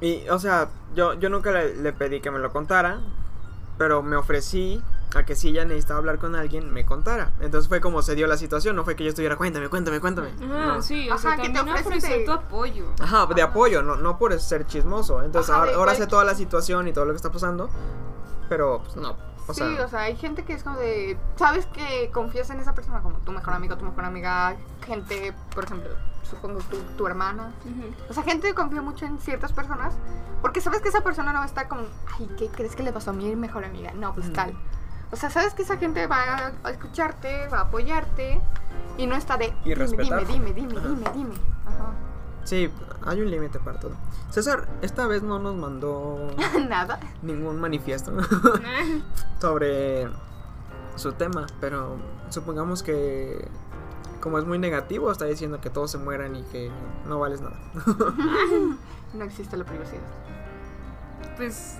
[0.00, 3.00] Y, o sea, yo, yo nunca le, le pedí que me lo contara.
[3.76, 4.80] Pero me ofrecí
[5.16, 7.32] a que si ella necesitaba hablar con alguien, me contara.
[7.40, 8.76] Entonces fue como se dio la situación.
[8.76, 10.28] No fue que yo estuviera, cuéntame, cuéntame, cuéntame.
[10.44, 10.82] Ajá, No.
[10.82, 12.86] sí, o Ajá, sea, que te de- tu apoyo.
[13.00, 15.22] Ajá, de apoyo, no, no por ser chismoso.
[15.24, 17.68] Entonces Ajá, ahora, ahora sé toda la situación y todo lo que está pasando.
[18.48, 19.16] Pero, pues no.
[19.46, 22.60] O sí, sea, o sea, hay gente que es como de, sabes que confías en
[22.60, 25.90] esa persona como tu mejor amigo, tu mejor amiga, gente, por ejemplo,
[26.22, 27.52] supongo tu, tu hermana.
[28.08, 29.94] O sea, gente que confía mucho en ciertas personas
[30.44, 31.84] porque sabes que esa persona no va a estar como,
[32.18, 33.92] ay, ¿qué crees que le pasó a mi mejor amiga?
[33.94, 34.54] No, pues tal.
[35.10, 38.42] O sea, sabes que esa gente va a, escucharte, va a apoyarte
[38.98, 41.34] y no está de, Y dime, dime, dime, dime, dime, dime.
[41.64, 41.94] Ajá.
[42.44, 42.70] Sí,
[43.04, 43.92] hay un límite para todo.
[44.30, 46.28] César, esta vez no nos mandó
[46.68, 46.98] Nada.
[47.22, 48.12] ningún manifiesto
[49.40, 50.08] sobre
[50.96, 51.96] su tema, pero
[52.30, 53.48] supongamos que
[54.20, 56.70] como es muy negativo, está diciendo que todos se mueran y que
[57.06, 57.56] no vales nada.
[59.14, 60.02] No existe la privacidad.
[61.36, 61.76] Pues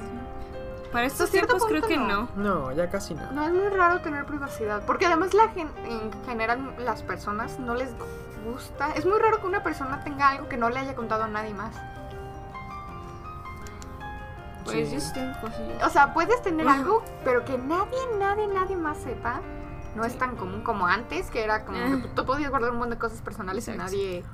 [0.92, 2.28] para estos tiempos creo que no.
[2.36, 2.68] no.
[2.68, 3.28] No, ya casi no.
[3.32, 7.74] No es muy raro tener privacidad, porque además la gen en general las personas no
[7.74, 7.90] les
[8.44, 8.92] gusta.
[8.92, 11.54] Es muy raro que una persona tenga algo que no le haya contado a nadie
[11.54, 11.74] más.
[14.64, 14.94] Pues Sí.
[14.94, 15.82] yo sí tengo cosillas.
[15.86, 16.78] O sea, puedes tener Ajá.
[16.78, 19.40] algo, pero que nadie, nadie, nadie más sepa.
[19.94, 22.02] No es tan común como antes, que era como Ajá.
[22.02, 23.92] que tú podías guardar un montón de cosas personales y Exacto.
[23.92, 24.24] nadie.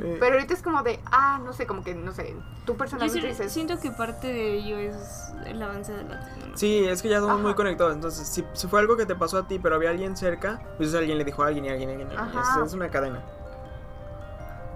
[0.00, 2.78] Eh, Pero ahorita es como de, ah, no sé, como que, no sé, tú Yo
[2.78, 3.52] personalmente sí- dices.
[3.52, 6.56] siento que parte de ello es el avance de la tecnología.
[6.56, 7.42] Sí, es que ya somos Ajá.
[7.42, 7.94] muy conectados.
[7.94, 10.94] Entonces, si, si fue algo que te pasó a ti, pero había alguien cerca, pues
[10.94, 12.12] alguien le dijo a alguien y alguien, y alguien.
[12.12, 12.38] y alguien.
[12.38, 12.60] Ajá.
[12.60, 13.24] Es, es una cadena.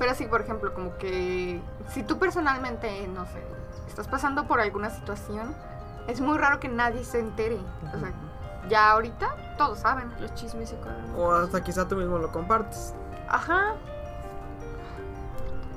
[0.02, 1.60] Pero sí, por ejemplo, como que
[1.92, 3.40] si tú personalmente, no sé,
[3.86, 5.54] estás pasando por alguna situación,
[6.08, 7.60] es muy raro que nadie se entere.
[7.94, 8.12] O sea,
[8.68, 10.12] ya ahorita todos saben.
[10.18, 11.14] Los chismes se corren.
[11.16, 12.94] O hasta quizá tú mismo lo compartes.
[13.28, 13.76] Ajá.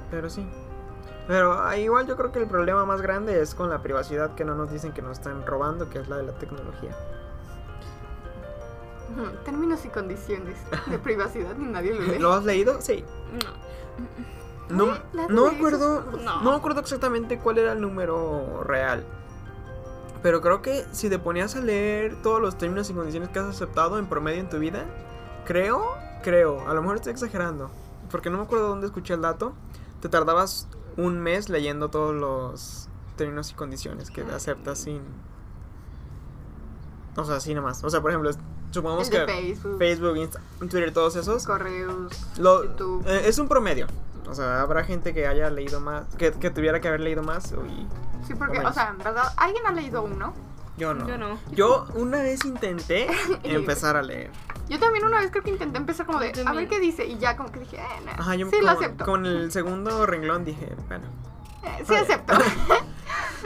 [0.09, 0.49] Pero sí.
[1.27, 4.43] Pero ah, igual yo creo que el problema más grande es con la privacidad que
[4.43, 6.95] no nos dicen que nos están robando, que es la de la tecnología.
[9.43, 10.57] Términos y condiciones
[10.87, 12.17] de privacidad ni nadie lo lee.
[12.17, 12.81] ¿Lo has leído?
[12.81, 13.05] Sí.
[13.31, 13.65] No.
[14.69, 14.93] No,
[15.29, 16.03] no me acuerdo.
[16.23, 19.05] No me acuerdo exactamente cuál era el número real.
[20.23, 23.45] Pero creo que si te ponías a leer todos los términos y condiciones que has
[23.45, 24.83] aceptado en promedio en tu vida,
[25.45, 25.85] creo,
[26.23, 27.69] creo, a lo mejor estoy exagerando,
[28.09, 29.53] porque no me acuerdo dónde escuché el dato,
[30.01, 35.01] te tardabas un mes leyendo todos los términos y condiciones que aceptas sin...
[37.15, 37.83] O sea, así nomás.
[37.83, 38.31] O sea, por ejemplo,
[38.75, 41.45] supongamos que Facebook, Facebook, Insta- Twitter, todos esos...
[41.45, 43.03] correos, Lo- YouTube.
[43.07, 43.87] eh, es un promedio.
[44.27, 47.51] O sea, habrá gente que haya leído más, que, que tuviera que haber leído más
[47.51, 47.87] y
[48.25, 50.33] Sí, porque, o sea, en verdad, ¿alguien ha leído uno?
[50.77, 51.07] yo no.
[51.07, 51.39] Yo no.
[51.51, 53.07] Yo una vez intenté
[53.43, 54.29] empezar a leer.
[54.67, 57.17] Yo también una vez creo que intenté empezar como de, a ver qué dice, y
[57.19, 59.05] ya como que dije, eh, no, Ajá, yo sí lo como- acepto.
[59.05, 61.05] con el segundo renglón dije, bueno.
[61.63, 62.33] Eh, sí acepto.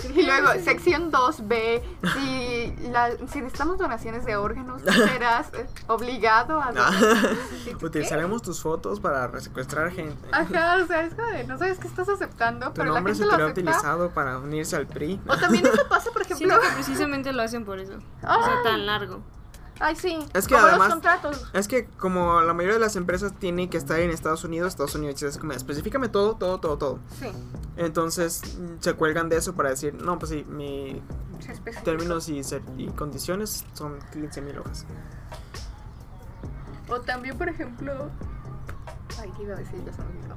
[0.15, 1.81] y luego, sección 2B,
[2.13, 6.93] si, la, si necesitamos donaciones de órganos, tú serás eh, obligado a donar.
[7.65, 7.85] ¿Y tú qué?
[7.85, 10.27] Utilizaremos tus fotos para secuestrar gente.
[10.31, 13.13] Ajá, o sea, es como de, no sabes qué estás aceptando, Tu pero la nombre
[13.13, 13.61] gente se lo será acepta.
[13.71, 15.19] utilizado para unirse al PRI.
[15.27, 16.47] O también eso pasa, por ejemplo.
[16.47, 17.93] Siento que precisamente lo hacen por eso.
[18.23, 19.21] O sea, tan largo.
[19.81, 20.19] Ay, sí.
[20.33, 21.49] Es que como además- los contratos.
[21.53, 24.95] Es que como la mayoría de las empresas tienen que estar en Estados Unidos, Estados
[24.95, 26.99] Unidos es como, específicame todo, todo, todo, todo.
[27.19, 27.27] Sí.
[27.77, 28.41] Entonces
[28.81, 31.01] se cuelgan de eso para decir, no, pues sí, mi
[31.85, 32.41] términos y,
[32.77, 34.85] y condiciones son 15 mil hojas.
[36.89, 38.09] O también, por ejemplo.
[39.21, 39.81] Ay, ¿qué iba a decir?
[39.85, 40.35] Ya se me olvidó.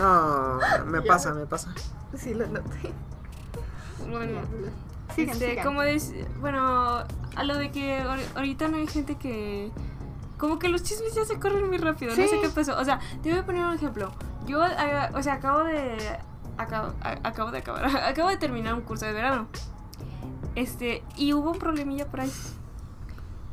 [0.00, 1.06] Ah, me Ya.
[1.06, 1.72] pasa, me pasa.
[2.16, 2.92] Sí, lo noté.
[4.08, 4.40] Bueno,
[5.14, 5.64] Sigan, este, sigan.
[5.66, 7.04] como des, bueno,
[7.36, 9.70] a lo de que ahor- ahorita no hay gente que
[10.38, 12.78] como que los chismes ya se corren muy rápido, no sé qué pasó.
[12.78, 14.10] O sea, te voy a poner un ejemplo.
[14.46, 14.60] Yo,
[15.14, 15.96] o sea, acabo de
[16.56, 19.46] acabo, a- acabo de acabar, acabo de terminar un curso de verano.
[20.54, 22.32] Este, y hubo un problemilla por ahí.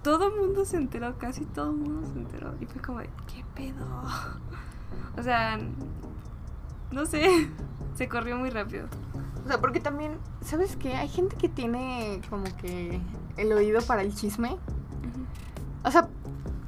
[0.04, 2.54] Todo el mundo se enteró, casi todo el mundo se enteró.
[2.62, 3.86] Y fue como de, ¿qué pedo?
[5.18, 5.60] O sea,
[6.92, 7.50] no sé,
[7.96, 8.88] se corrió muy rápido.
[9.48, 10.94] O sea, porque también, ¿sabes qué?
[10.98, 13.00] Hay gente que tiene como que
[13.38, 14.58] el oído para el chisme.
[15.86, 16.10] O sea,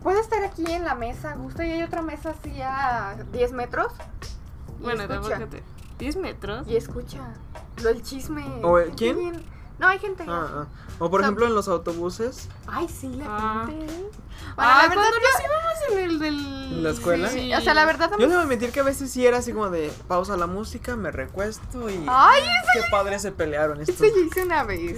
[0.01, 3.91] puede estar aquí en la mesa gusto y hay otra mesa así a 10 metros.
[4.79, 5.21] Y Bueno, escucha.
[5.39, 5.63] tampoco te...
[5.99, 6.67] 10 metros.
[6.69, 7.19] Y escucha.
[7.83, 8.45] Lo del chisme.
[8.63, 9.43] ¿O el- quién?
[9.79, 10.25] No, hay gente.
[10.27, 10.65] Ah, ah.
[10.99, 12.49] O por ejemplo en los autobuses.
[12.67, 13.63] Ay, sí, la Ah.
[13.67, 13.85] gente.
[13.85, 14.09] Bueno,
[14.57, 16.35] Ah, la verdad cuando yo- nos íbamos en el del...
[16.73, 17.29] ¿En la escuela?
[17.29, 19.37] Sí, o sea, la verdad a mí- Yo debo admitir que a veces sí era
[19.37, 22.05] así como de pausa la música, me recuesto y.
[22.07, 22.41] Ay,
[22.73, 23.95] Qué padre se pelearon estos.
[24.01, 24.97] eso yo hice una vez.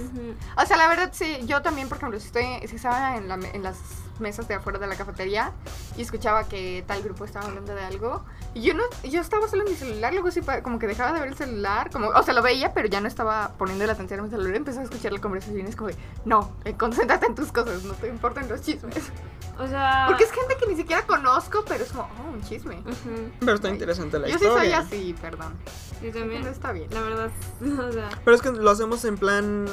[0.56, 3.36] O sea, la verdad sí, yo también, por ejemplo, si, estoy, si estaba en, la
[3.36, 3.76] me- en las
[4.20, 5.52] mesas de afuera de la cafetería
[5.96, 9.62] y escuchaba que tal grupo estaba hablando de algo, y yo no, yo estaba solo
[9.64, 12.34] en mi celular, luego sí, como que dejaba de ver el celular, como, o sea,
[12.34, 15.12] lo veía, pero ya no estaba poniendo la atención a mi celular, empecé a escuchar
[15.12, 18.48] la conversación y es como de, no, eh, concéntrate en tus cosas, no te importan
[18.48, 19.10] los chismes.
[19.58, 20.06] O sea...
[20.08, 22.76] Porque es gente que ni siquiera conozco, pero es como, oh, un chisme.
[22.76, 23.30] Ujú.
[23.40, 24.78] Pero está interesante la Yo sí soy historia.
[24.78, 25.54] así, perdón.
[26.02, 26.42] Yo también.
[26.42, 26.88] No está bien.
[26.90, 27.30] La verdad,
[27.88, 28.08] o sea...
[28.24, 29.66] Pero es que lo hacemos en plan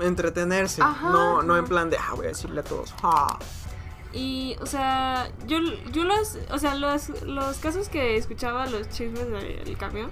[0.00, 1.62] entretenerse, Ajá, no, no ajá.
[1.62, 3.38] en plan de, ah, voy a decirle a todos, ah.
[4.12, 5.58] Y, o sea, yo,
[5.92, 10.10] yo los, o sea, los, los casos que escuchaba los chismes del camión,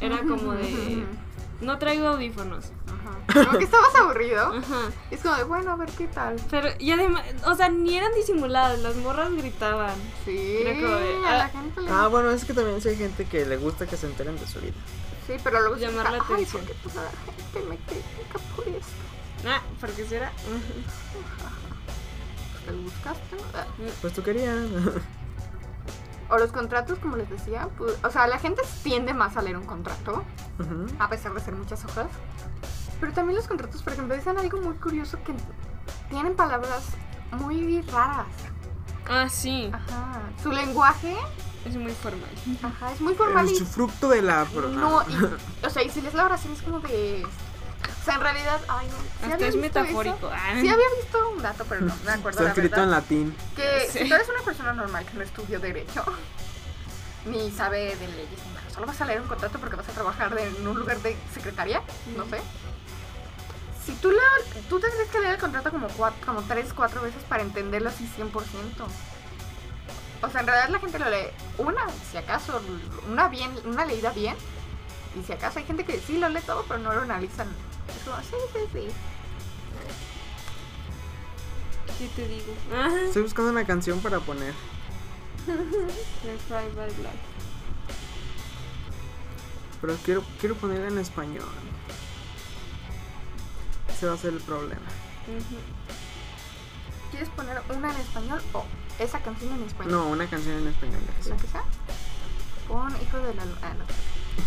[0.00, 1.04] era como de,
[1.60, 2.66] no traigo audífonos.
[2.86, 3.44] Ajá.
[3.44, 4.54] Como que estabas aburrido.
[4.54, 4.90] Ajá.
[5.10, 6.36] y Es como de, bueno, a ver qué tal.
[6.50, 9.94] Pero, y además, o sea, ni eran disimuladas, las morras gritaban.
[10.24, 12.88] Sí, Era como de, a la ah, gente le Ah, bueno, es que también sí
[12.88, 14.74] hay gente que le gusta que se enteren de su vida.
[15.26, 16.64] Sí, pero luego se Llamar está, la Ay, atención".
[16.64, 18.92] ¿por qué toda la gente me critica por esto?
[19.46, 20.32] Ah, porque si era...
[22.68, 23.36] ¿Te lo buscaste?
[23.54, 23.64] Ah.
[24.02, 24.58] Pues tú querías.
[26.30, 29.56] O los contratos, como les decía, pues, o sea, la gente tiende más a leer
[29.56, 30.22] un contrato,
[30.98, 32.08] a pesar de ser muchas hojas.
[33.00, 35.32] Pero también los contratos, por ejemplo, dicen algo muy curioso que
[36.10, 36.82] tienen palabras
[37.30, 38.26] muy raras.
[39.08, 40.20] Ah, sí, Ajá.
[40.42, 41.16] Su lenguaje,
[41.64, 42.28] es muy formal.
[42.62, 44.46] ajá, es muy formal El y fruto de la.
[44.74, 47.26] No, y, o sea, y si lees la oración es como de.
[48.00, 49.26] O sea, en realidad, ay, no.
[49.26, 50.16] sí había es visto metafórico.
[50.16, 50.30] eso.
[50.32, 50.52] Ah.
[50.60, 52.84] Sí, había visto un dato, pero no me acuerdo Está la escrito verdad.
[52.84, 53.36] en latín.
[53.54, 53.98] Que Sí.
[54.00, 56.04] si tú eres una persona normal que no estudió Derecho,
[57.26, 59.92] ni sabe de leyes, ni nada, solo vas a leer un contrato porque vas a
[59.92, 61.82] trabajar de- en un lugar de secretaria,
[62.16, 62.40] no sé.
[63.84, 64.20] Si tú, la,
[64.68, 68.06] tú tendrías que leer el contrato como, cuatro, como tres, cuatro veces para entenderlo así
[68.16, 68.86] 100%.
[70.20, 72.60] O sea, en realidad la gente lo lee una, si acaso,
[73.08, 74.34] una bien, una leída bien.
[75.16, 77.48] Y si acaso hay gente que sí lo lee todo, pero no lo analizan.
[77.88, 78.88] Es como, sí, sí, sí.
[81.98, 82.54] ¿Qué te digo?
[83.06, 84.54] Estoy buscando una canción para poner.
[89.80, 91.46] Pero quiero, quiero ponerla en español.
[93.88, 94.86] Ese va a ser el problema.
[97.10, 98.64] ¿Quieres poner una en español o
[98.98, 99.92] esa canción en español?
[99.92, 101.00] No, una canción en español.
[101.28, 101.64] ¿La que sea?
[102.68, 103.58] Pon Hijo de la Luna.
[103.62, 103.84] Ah, no.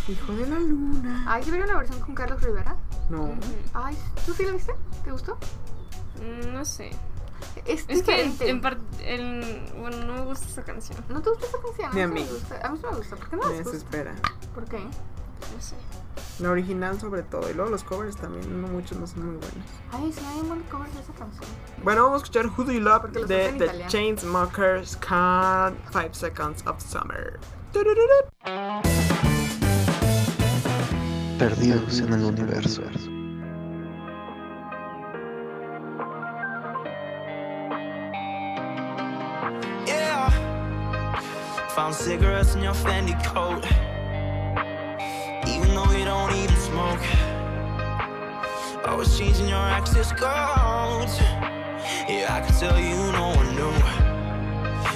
[0.08, 1.24] Hijo de la luna.
[1.28, 2.76] Ay, ¿sí vieron la versión con Carlos Rivera?
[3.10, 3.24] No.
[3.24, 3.40] Ujú.
[3.74, 4.74] Ay, ¿tú sí la viste?
[5.04, 5.38] ¿Te gustó?
[6.18, 6.92] Mm, No sé.
[7.66, 11.04] Es, Es que en, en part- en- bueno, no me gusta esa canción.
[11.10, 11.90] ¿No te gusta esa canción?
[11.94, 12.24] Ni a sí mí.
[12.24, 12.60] me gusta.
[12.66, 13.16] A mí sí me gusta.
[13.16, 14.16] ¿Por qué no Me desespera.
[14.54, 14.80] ¿Por qué?
[14.80, 15.76] No sé.
[16.40, 17.50] La original sobre todo.
[17.50, 19.68] Y luego los covers también, no muchos, no son muy buenos.
[19.92, 21.44] Ay, sí, hay un buen cover de esa canción.
[21.84, 23.88] Bueno, vamos a escuchar Who Do You Love Porque de The.
[23.88, 27.40] Chainsmokers con 5 Seconds of Summer.
[31.42, 32.84] Perdidos en el universo.
[39.88, 40.30] Yeah.
[41.70, 43.66] Found cigarettes in your Fendi coat.
[45.48, 47.02] Even though you don't even smoke.
[48.86, 51.18] Always changing your access codes.
[52.08, 53.74] Yeah, I can tell you no one knew.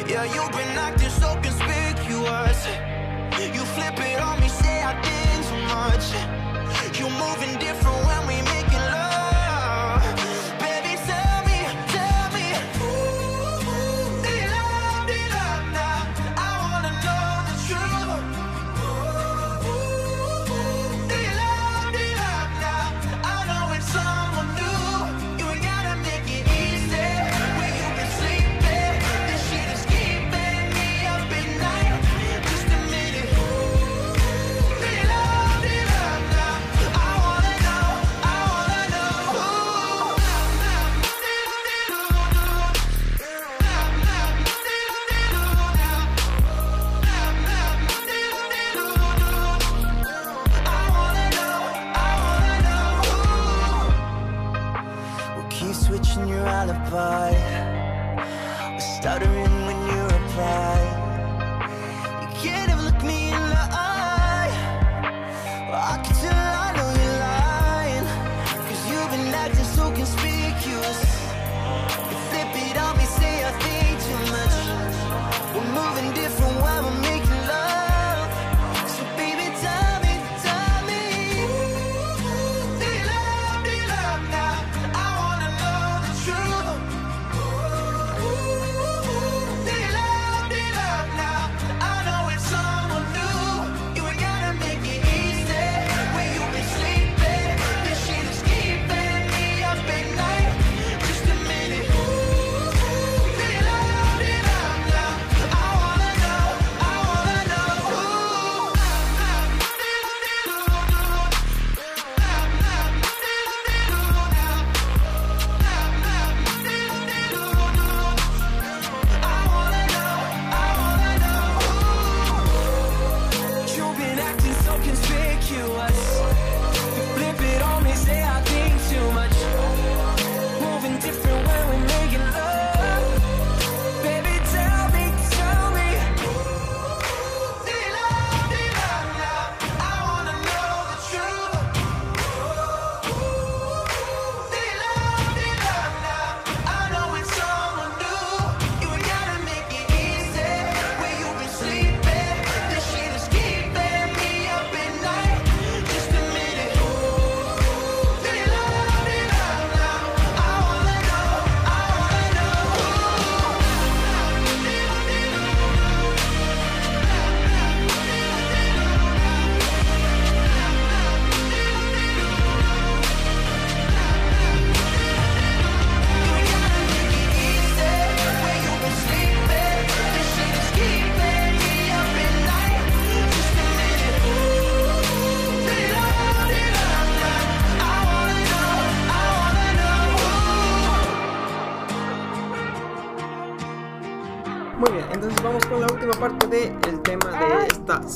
[0.08, 2.68] Yeah, you've been acting so conspicuous.
[3.52, 6.35] You flip it on me, say I did too much.
[6.98, 8.55] You moving different when we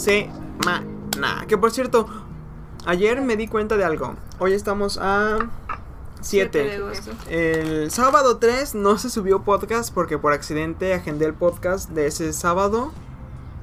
[0.10, 1.46] semana.
[1.48, 2.08] Que por cierto,
[2.86, 4.16] ayer me di cuenta de algo.
[4.40, 5.50] Hoy estamos a
[6.22, 6.76] 7 de 7.
[6.76, 7.12] agosto.
[7.30, 12.34] El sábado 3 no se subió podcast porque por accidente agendé el podcast de ese
[12.34, 12.92] sábado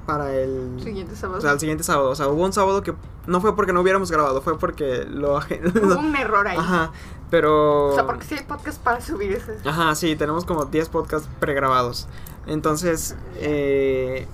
[0.06, 1.38] para el Siguiente sábado.
[1.38, 2.10] o sea, el siguiente sábado.
[2.10, 2.94] O sea, hubo un sábado que
[3.26, 5.68] no fue porque no hubiéramos grabado, fue porque lo agendé.
[5.80, 6.56] Hubo un error ahí.
[6.56, 6.92] Ajá,
[7.28, 9.56] pero O sea, porque sí hay podcast para subir ese.
[9.64, 12.06] Ajá, sí, tenemos como 10 podcasts pregrabados.
[12.46, 14.28] Entonces, eh,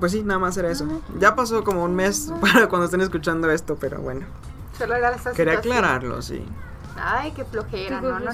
[0.00, 0.86] pues sí, nada más era eso.
[1.18, 4.26] Ya pasó como un mes para cuando estén escuchando esto, pero bueno.
[4.76, 5.84] Solo era esa Quería situación.
[5.84, 6.44] aclararlo, sí.
[6.96, 8.30] Ay, qué ¿Tu flojera, no, no.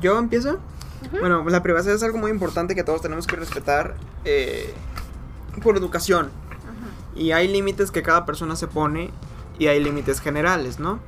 [0.00, 0.58] ¿Yo empiezo?
[1.20, 3.94] Bueno, la privacidad es algo muy importante que todos tenemos que respetar
[4.24, 4.74] eh,
[5.62, 6.30] por educación.
[7.14, 9.10] Y hay límites que cada persona se pone
[9.58, 10.98] y hay límites generales, ¿no?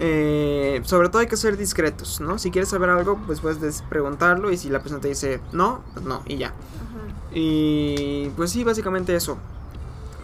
[0.00, 2.38] Eh, sobre todo hay que ser discretos, ¿no?
[2.38, 5.82] Si quieres saber algo, pues puedes des- preguntarlo y si la persona te dice no,
[5.92, 6.52] pues no, y ya.
[7.34, 9.36] Y pues sí, básicamente eso.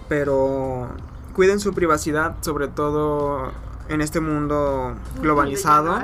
[0.09, 0.89] Pero
[1.35, 3.51] cuiden su privacidad, sobre todo
[3.89, 5.99] en este mundo globalizado,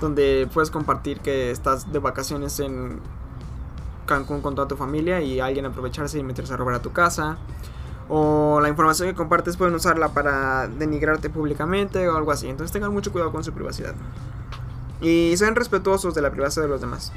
[0.00, 3.00] donde puedes compartir que estás de vacaciones en
[4.06, 7.36] Cancún con toda tu familia y alguien aprovecharse y meterse a robar a tu casa.
[8.08, 12.48] O la información que compartes pueden usarla para denigrarte públicamente o algo así.
[12.48, 13.94] Entonces tengan mucho cuidado con su privacidad.
[15.00, 17.12] Y sean respetuosos de la privacidad de los demás.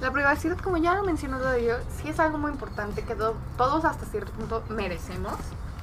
[0.00, 3.84] La privacidad, como ya lo mencionó yo, sí es algo muy importante que to- todos
[3.84, 5.34] hasta cierto punto merecemos,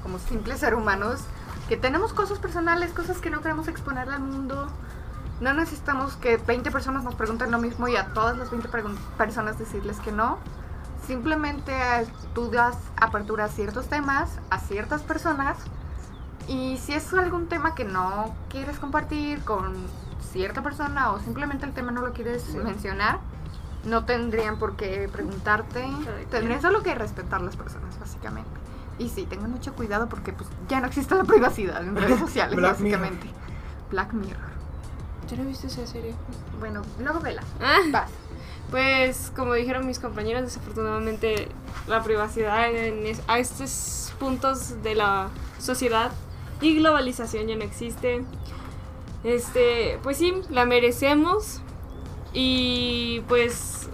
[0.03, 1.21] como simples seres humanos,
[1.67, 4.67] que tenemos cosas personales, cosas que no queremos exponerle al mundo.
[5.41, 8.95] No necesitamos que 20 personas nos pregunten lo mismo y a todas las 20 pregun-
[9.17, 10.37] personas decirles que no.
[11.05, 11.73] Simplemente
[12.33, 15.57] tú das apertura a ciertos temas, a ciertas personas
[16.47, 19.73] y si es algún tema que no quieres compartir con
[20.31, 23.19] cierta persona o simplemente el tema no lo quieres mencionar,
[23.85, 25.85] no tendrían por qué preguntarte.
[26.31, 28.49] Tendrían solo que respetar las personas, básicamente.
[28.97, 32.55] Y sí, tengan mucho cuidado porque pues ya no existe la privacidad en redes sociales,
[32.55, 33.01] Black Mirror.
[33.01, 33.29] básicamente.
[33.91, 34.55] Black Mirror.
[35.29, 36.13] ¿Yo no he visto esa serie?
[36.59, 37.41] Bueno, luego vela.
[37.61, 38.09] Ah, Vas.
[38.71, 41.49] pues como dijeron mis compañeros, desafortunadamente
[41.87, 45.29] la privacidad en es- a estos puntos de la
[45.59, 46.11] sociedad
[46.61, 48.23] y globalización ya no existe.
[49.23, 51.61] Este, pues sí, la merecemos
[52.37, 53.89] y pues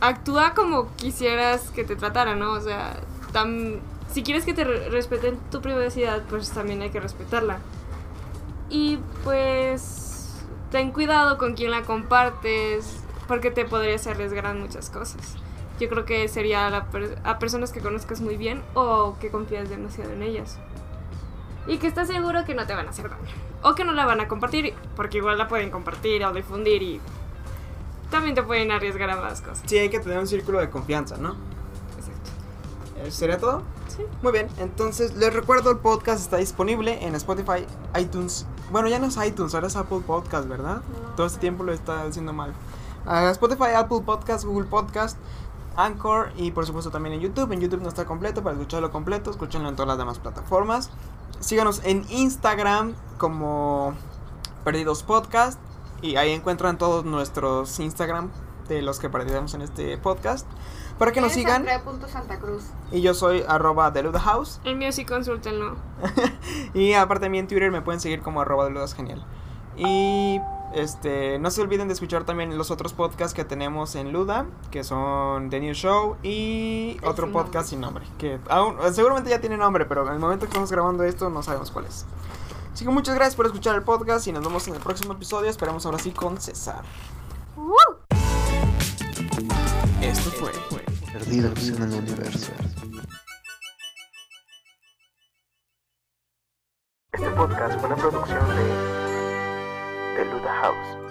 [0.00, 2.52] actúa como quisieras que te tratara, ¿no?
[2.52, 2.94] O sea,
[3.32, 3.80] tam-
[4.12, 7.58] si quieres que te re- respeten tu privacidad, pues también hay que respetarla.
[8.68, 10.36] Y pues
[10.70, 15.36] ten cuidado con quién la compartes, porque te podrías arriesgar muchas cosas.
[15.80, 19.68] Yo creo que sería a, per- a personas que conozcas muy bien o que confías
[19.70, 20.58] demasiado en ellas.
[21.66, 23.22] Y que estás seguro que no te van a hacer daño.
[23.62, 27.00] O que no la van a compartir, porque igual la pueden compartir o difundir y
[28.14, 29.62] también te pueden arriesgar a más cosas.
[29.66, 31.30] Sí, hay que tener un círculo de confianza, ¿no?
[31.98, 32.30] Exacto.
[32.98, 33.62] Eh, ¿Sería todo?
[33.88, 34.04] Sí.
[34.22, 37.66] Muy bien, entonces les recuerdo el podcast está disponible en Spotify,
[37.98, 38.46] iTunes.
[38.70, 40.80] Bueno, ya no es iTunes, ahora es Apple Podcast, ¿verdad?
[41.16, 42.54] Todo este tiempo lo está haciendo mal.
[43.04, 45.18] Ah, Spotify, Apple Podcast, Google Podcast,
[45.76, 47.50] Anchor y por supuesto también en YouTube.
[47.50, 50.90] En YouTube no está completo, para escucharlo completo, escúchenlo en todas las demás plataformas.
[51.40, 53.92] Síganos en Instagram como
[54.62, 55.58] Perdidos Podcast
[56.04, 58.30] y ahí encuentran todos nuestros Instagram
[58.68, 60.46] de los que participamos en este podcast.
[60.98, 61.64] Para que nos sigan.
[62.08, 62.64] Santa Cruz.
[62.92, 64.60] Y yo soy arroba de Luda House.
[64.64, 65.76] El mío sí consúltenlo.
[66.74, 69.24] Y aparte también en Twitter me pueden seguir como arroba de Ludas Genial.
[69.78, 70.40] Y
[70.74, 74.84] este no se olviden de escuchar también los otros podcasts que tenemos en Luda, que
[74.84, 79.40] son The New Show y El otro sin podcast sin nombre, que aún, seguramente ya
[79.40, 82.04] tiene nombre, pero en el momento que estamos grabando esto no sabemos cuál es.
[82.74, 85.48] Así que muchas gracias por escuchar el podcast y nos vemos en el próximo episodio.
[85.48, 86.82] Esperamos ahora sí con César.
[90.02, 90.50] Esto fue
[91.12, 92.50] Perdidos en el universo.
[97.12, 101.03] Este podcast fue una producción de The Luda House.